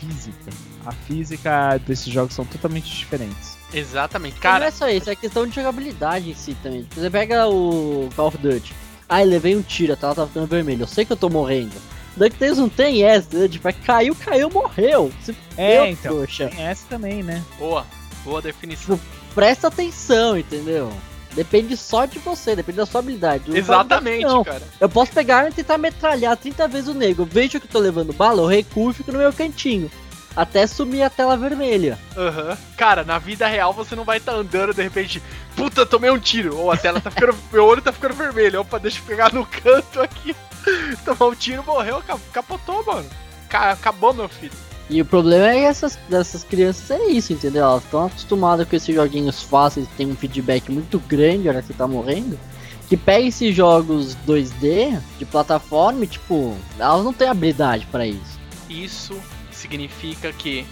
[0.00, 0.50] Física.
[0.86, 3.58] A física desses jogos são totalmente diferentes.
[3.72, 4.40] Exatamente.
[4.40, 6.82] Cara, não é só isso, é questão de jogabilidade em si também.
[6.82, 8.74] Tipo, Você pega o Call of Duty.
[9.08, 10.82] Ai, levei um tiro, a tela tá ficando vermelha.
[10.82, 11.74] Eu sei que eu tô morrendo.
[12.16, 13.48] DuckTales não tem essa, né?
[13.48, 15.12] Tipo, é caiu, caiu, morreu.
[15.22, 16.12] Se É, fudeu, então.
[16.16, 16.48] trouxa.
[16.48, 17.42] Tem essa também, né?
[17.58, 17.86] boa.
[18.24, 18.98] Boa definição.
[19.34, 20.92] Presta atenção, entendeu?
[21.34, 23.56] Depende só de você, depende da sua habilidade.
[23.56, 24.42] Exatamente, não.
[24.42, 24.62] cara.
[24.80, 27.24] Eu posso pegar a arma e tentar metralhar 30 vezes o nego.
[27.24, 29.90] Vejo que eu tô levando bala, eu recuo e fico no meu cantinho.
[30.36, 31.98] Até sumir a tela vermelha.
[32.16, 32.56] Aham.
[32.76, 35.20] Cara, na vida real você não vai estar andando de repente,
[35.56, 36.56] puta, tomei um tiro.
[36.56, 37.36] Ou a tela tá ficando.
[37.52, 38.60] meu olho tá ficando vermelho.
[38.60, 40.34] Opa, deixa eu pegar no canto aqui.
[41.04, 43.08] Tomar um tiro, morreu, ca- capotou, mano.
[43.48, 44.52] Ca- acabou, meu filho.
[44.90, 47.62] E o problema é essas, dessas crianças é isso, entendeu?
[47.62, 51.86] Elas estão acostumadas com esses joguinhos fáceis, tem um feedback muito grande hora que tá
[51.86, 52.36] morrendo.
[52.88, 58.40] Que pega esses jogos 2D de plataforma e, tipo, elas não têm habilidade pra isso.
[58.68, 59.16] Isso
[59.52, 60.66] significa que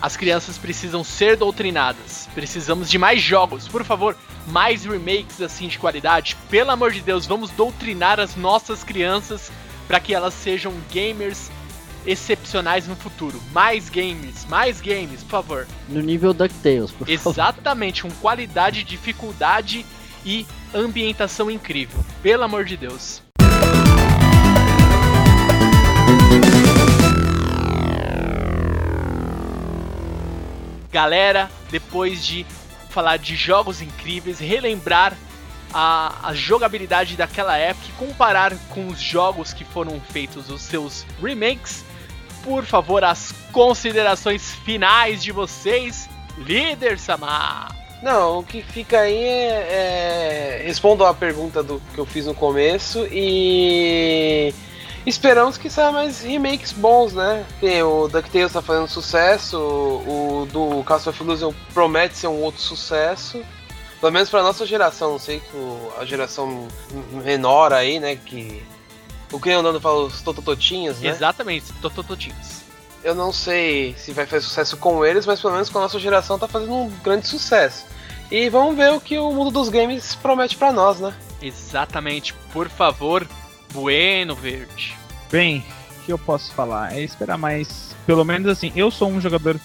[0.00, 2.26] as crianças precisam ser doutrinadas.
[2.34, 3.68] Precisamos de mais jogos.
[3.68, 4.16] Por favor,
[4.46, 6.38] mais remakes assim de qualidade.
[6.48, 9.50] Pelo amor de Deus, vamos doutrinar as nossas crianças
[9.86, 11.50] para que elas sejam gamers
[12.06, 13.40] excepcionais no futuro.
[13.52, 15.66] Mais games, mais games, por favor.
[15.88, 17.30] No nível DuckTales, por favor.
[17.30, 19.84] Exatamente, com qualidade, dificuldade
[20.24, 22.04] e ambientação incrível.
[22.22, 23.22] Pelo amor de Deus.
[30.90, 32.46] Galera, depois de
[32.88, 35.16] falar de jogos incríveis, relembrar
[35.72, 41.06] a, a jogabilidade daquela época e comparar com os jogos que foram feitos, os seus
[41.22, 41.84] remakes,
[42.42, 46.08] por favor, as considerações finais de vocês,
[46.38, 47.74] líder Samar.
[48.02, 50.62] Não, o que fica aí é, é.
[50.64, 54.54] Respondo a pergunta do que eu fiz no começo e.
[55.06, 57.44] Esperamos que saia mais remakes bons, né?
[57.60, 62.60] Tem o DuckTales tá fazendo sucesso, o do Castle of Illusion promete ser um outro
[62.60, 63.42] sucesso.
[64.00, 66.68] Pelo menos pra nossa geração, não sei que o- a geração
[67.24, 68.16] menor aí, né?
[68.16, 68.62] Que.
[69.32, 71.10] O que o Nando fala, os totototinhos, né?
[71.10, 72.62] Exatamente, Totototinhos.
[73.04, 75.98] Eu não sei se vai fazer sucesso com eles, mas pelo menos com a nossa
[75.98, 77.86] geração tá fazendo um grande sucesso.
[78.30, 81.14] E vamos ver o que o mundo dos games promete pra nós, né?
[81.40, 83.26] Exatamente, por favor,
[83.72, 84.96] Bueno Verde.
[85.30, 85.64] Bem,
[86.00, 86.92] o que eu posso falar?
[86.94, 87.94] É esperar mais.
[88.06, 89.60] Pelo menos assim, eu sou um jogador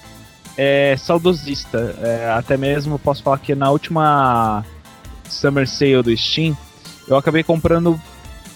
[0.57, 1.97] é, saudosista.
[2.01, 4.63] É, até mesmo posso falar que na última
[5.27, 6.55] Summer Sale do Steam,
[7.07, 7.99] eu acabei comprando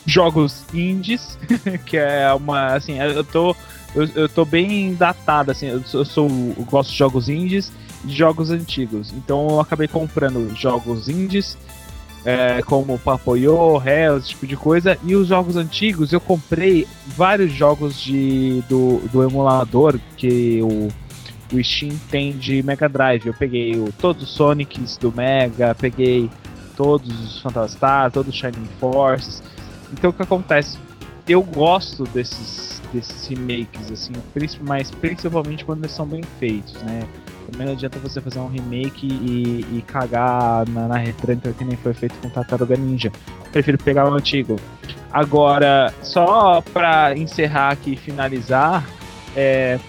[0.07, 1.37] jogos indies,
[1.85, 2.73] que é uma.
[2.73, 3.55] Assim, eu tô.
[3.95, 7.71] Eu, eu tô bem datado, assim, eu, sou, eu sou- eu gosto de jogos indies
[8.05, 9.11] e jogos antigos.
[9.13, 11.57] Então eu acabei comprando jogos indies
[12.25, 14.97] é, como Papoyo, Hell, esse tipo de coisa.
[15.03, 20.89] E os jogos antigos, eu comprei vários jogos de, do, do emulador que o,
[21.55, 23.25] o Steam tem de Mega Drive.
[23.25, 26.29] Eu peguei o, todos os Sonics do Mega, peguei
[26.75, 29.41] todos os Phantastar, todos os Shining Forces.
[29.91, 30.77] Então o que acontece?
[31.27, 34.13] Eu gosto desses, desses remakes, assim,
[34.61, 37.07] mas principalmente quando eles são bem feitos, né?
[37.51, 41.77] Também não adianta você fazer um remake e, e cagar na, na retranca que nem
[41.77, 43.11] foi feito com Tartaruga Ninja.
[43.51, 44.57] Prefiro pegar o antigo.
[45.11, 48.85] Agora, só pra encerrar aqui e finalizar,
[49.35, 49.79] é,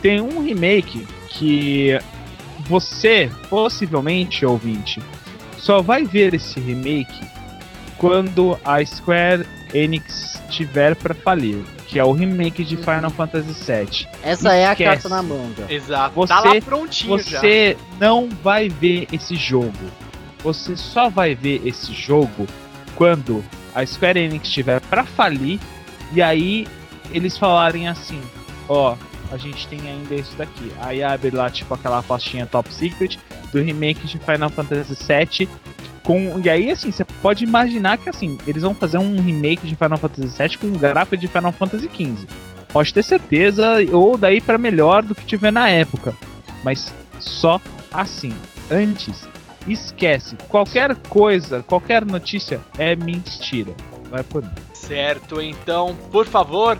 [0.00, 1.98] tem um remake que
[2.66, 5.02] você, possivelmente, ouvinte,
[5.58, 7.33] só vai ver esse remake
[8.08, 14.06] quando a Square Enix tiver pra falir, que é o remake de Final Fantasy VII.
[14.22, 14.90] Essa é a Esquece.
[15.02, 15.64] carta na manga.
[15.68, 16.14] Exato.
[16.14, 17.40] Você- tá lá prontinho já.
[17.40, 19.72] Você não vai ver esse jogo.
[20.42, 22.46] Você só vai ver esse jogo
[22.94, 23.42] quando
[23.74, 25.58] a Square Enix estiver pra falir
[26.12, 26.66] e aí
[27.10, 28.20] eles falarem assim:
[28.68, 28.96] ó,
[29.32, 30.70] a gente tem ainda isso daqui.
[30.82, 33.18] Aí abre lá tipo aquela pastinha Top Secret
[33.50, 35.48] do remake de Final Fantasy VII.
[36.04, 39.74] Com, e aí, assim, você pode imaginar que assim, eles vão fazer um remake de
[39.74, 42.26] Final Fantasy VII com um gráfico de Final Fantasy XV.
[42.68, 46.14] Pode ter certeza, ou daí pra melhor do que tiver na época.
[46.62, 47.60] Mas só
[47.92, 48.32] assim.
[48.70, 49.28] Antes,
[49.66, 50.36] esquece.
[50.48, 53.74] Qualquer coisa, qualquer notícia é mentira.
[54.10, 54.50] Vai por mim.
[54.72, 56.78] Certo, então, por favor,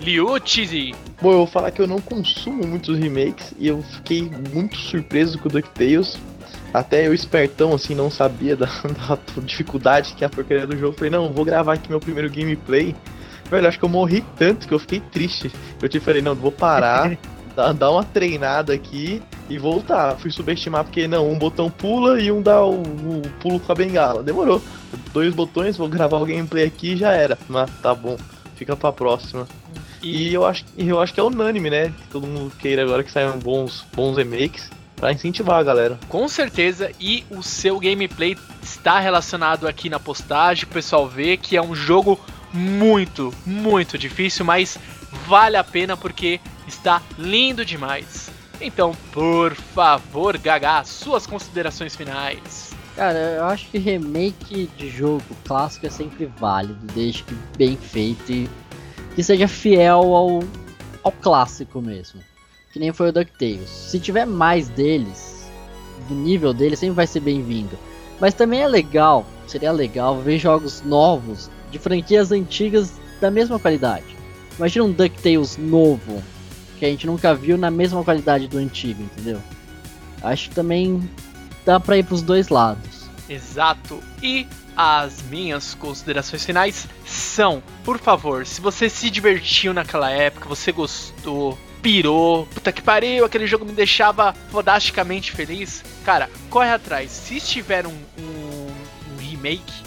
[0.00, 0.94] Liucci.
[1.20, 5.38] Bom, eu vou falar que eu não consumo muitos remakes e eu fiquei muito surpreso
[5.38, 6.18] com o DuckTales.
[6.72, 8.66] Até eu espertão, assim, não sabia da,
[9.06, 10.96] da dificuldade que é a porcaria do jogo.
[10.96, 12.94] Falei, não, vou gravar aqui meu primeiro gameplay.
[13.50, 15.52] Velho, acho que eu morri tanto que eu fiquei triste.
[15.80, 17.18] Eu te falei, não, vou parar,
[17.54, 20.16] dar, dar uma treinada aqui e voltar.
[20.16, 23.74] Fui subestimar porque, não, um botão pula e um dá o, o pulo com a
[23.74, 24.22] bengala.
[24.22, 24.62] Demorou.
[25.12, 27.36] Dois botões, vou gravar o gameplay aqui e já era.
[27.48, 28.16] Mas tá bom,
[28.56, 29.46] fica pra próxima.
[30.02, 31.88] E eu acho, e eu acho que é unânime, né?
[31.88, 34.70] Que todo mundo queira agora que saiam bons, bons remakes
[35.02, 35.98] pra incentivar a galera.
[36.08, 40.62] Com certeza, e o seu gameplay está relacionado aqui na postagem.
[40.62, 42.20] O pessoal vê que é um jogo
[42.52, 44.78] muito, muito difícil, mas
[45.26, 46.38] vale a pena porque
[46.68, 48.30] está lindo demais.
[48.60, 52.70] Então, por favor, Gaga, suas considerações finais.
[52.94, 58.30] Cara, eu acho que remake de jogo clássico é sempre válido, desde que bem feito
[58.30, 58.48] e
[59.16, 60.44] que seja fiel ao,
[61.02, 62.20] ao clássico mesmo.
[62.72, 63.68] Que nem foi o DuckTales.
[63.68, 65.50] Se tiver mais deles,
[66.08, 67.78] do nível deles, sempre vai ser bem-vindo.
[68.18, 74.16] Mas também é legal, seria legal ver jogos novos de franquias antigas da mesma qualidade.
[74.56, 76.22] Imagina um DuckTales novo,
[76.78, 79.40] que a gente nunca viu na mesma qualidade do antigo, entendeu?
[80.22, 81.08] Acho que também
[81.66, 83.08] dá pra ir pros dois lados.
[83.28, 84.00] Exato.
[84.22, 84.46] E
[84.76, 91.58] as minhas considerações finais são, por favor, se você se divertiu naquela época, você gostou,
[91.82, 97.10] pirou, puta que pariu, aquele jogo me deixava fodasticamente feliz, cara, corre atrás.
[97.10, 98.68] Se tiver um, um,
[99.12, 99.82] um remake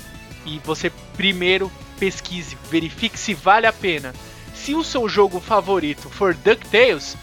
[0.45, 4.13] e você primeiro pesquise, verifique se vale a pena.
[4.53, 7.15] Se o seu jogo favorito for DuckTales,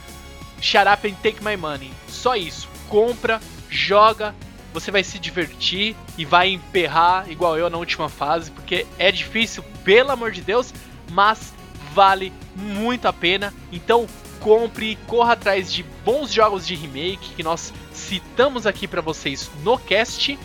[0.60, 1.90] shut up and take my money.
[2.08, 2.68] Só isso.
[2.88, 4.34] Compra, joga,
[4.72, 9.62] você vai se divertir e vai emperrar igual eu na última fase, porque é difícil,
[9.84, 10.72] pelo amor de Deus,
[11.10, 11.52] mas
[11.92, 13.52] vale muito a pena.
[13.70, 14.06] Então
[14.42, 19.78] compre, corra atrás de bons jogos de remake que nós citamos aqui para vocês no
[19.78, 20.38] cast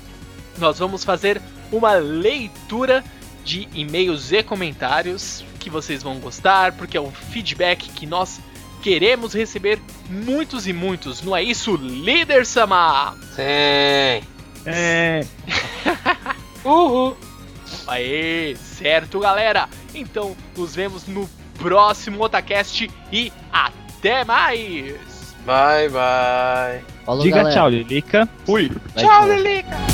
[0.58, 1.40] nós vamos fazer
[1.70, 3.02] uma leitura
[3.44, 8.40] de e-mails e comentários que vocês vão gostar, porque é um feedback que nós
[8.82, 9.78] queremos receber
[10.10, 11.22] muitos e muitos.
[11.22, 13.14] Não é isso, líder Sama?
[13.34, 14.22] Sim.
[14.66, 15.24] É.
[16.64, 17.16] Uhul.
[17.86, 19.68] Aê, certo, galera?
[19.94, 21.28] Então, nos vemos no
[21.58, 24.94] próximo Otacast e até mais!
[25.44, 26.84] Bye, bye.
[27.04, 27.54] Falou, Diga galera.
[27.54, 28.28] tchau, Lilica.
[28.44, 28.70] Fui.
[28.94, 29.91] Vai Tchau, Lilica!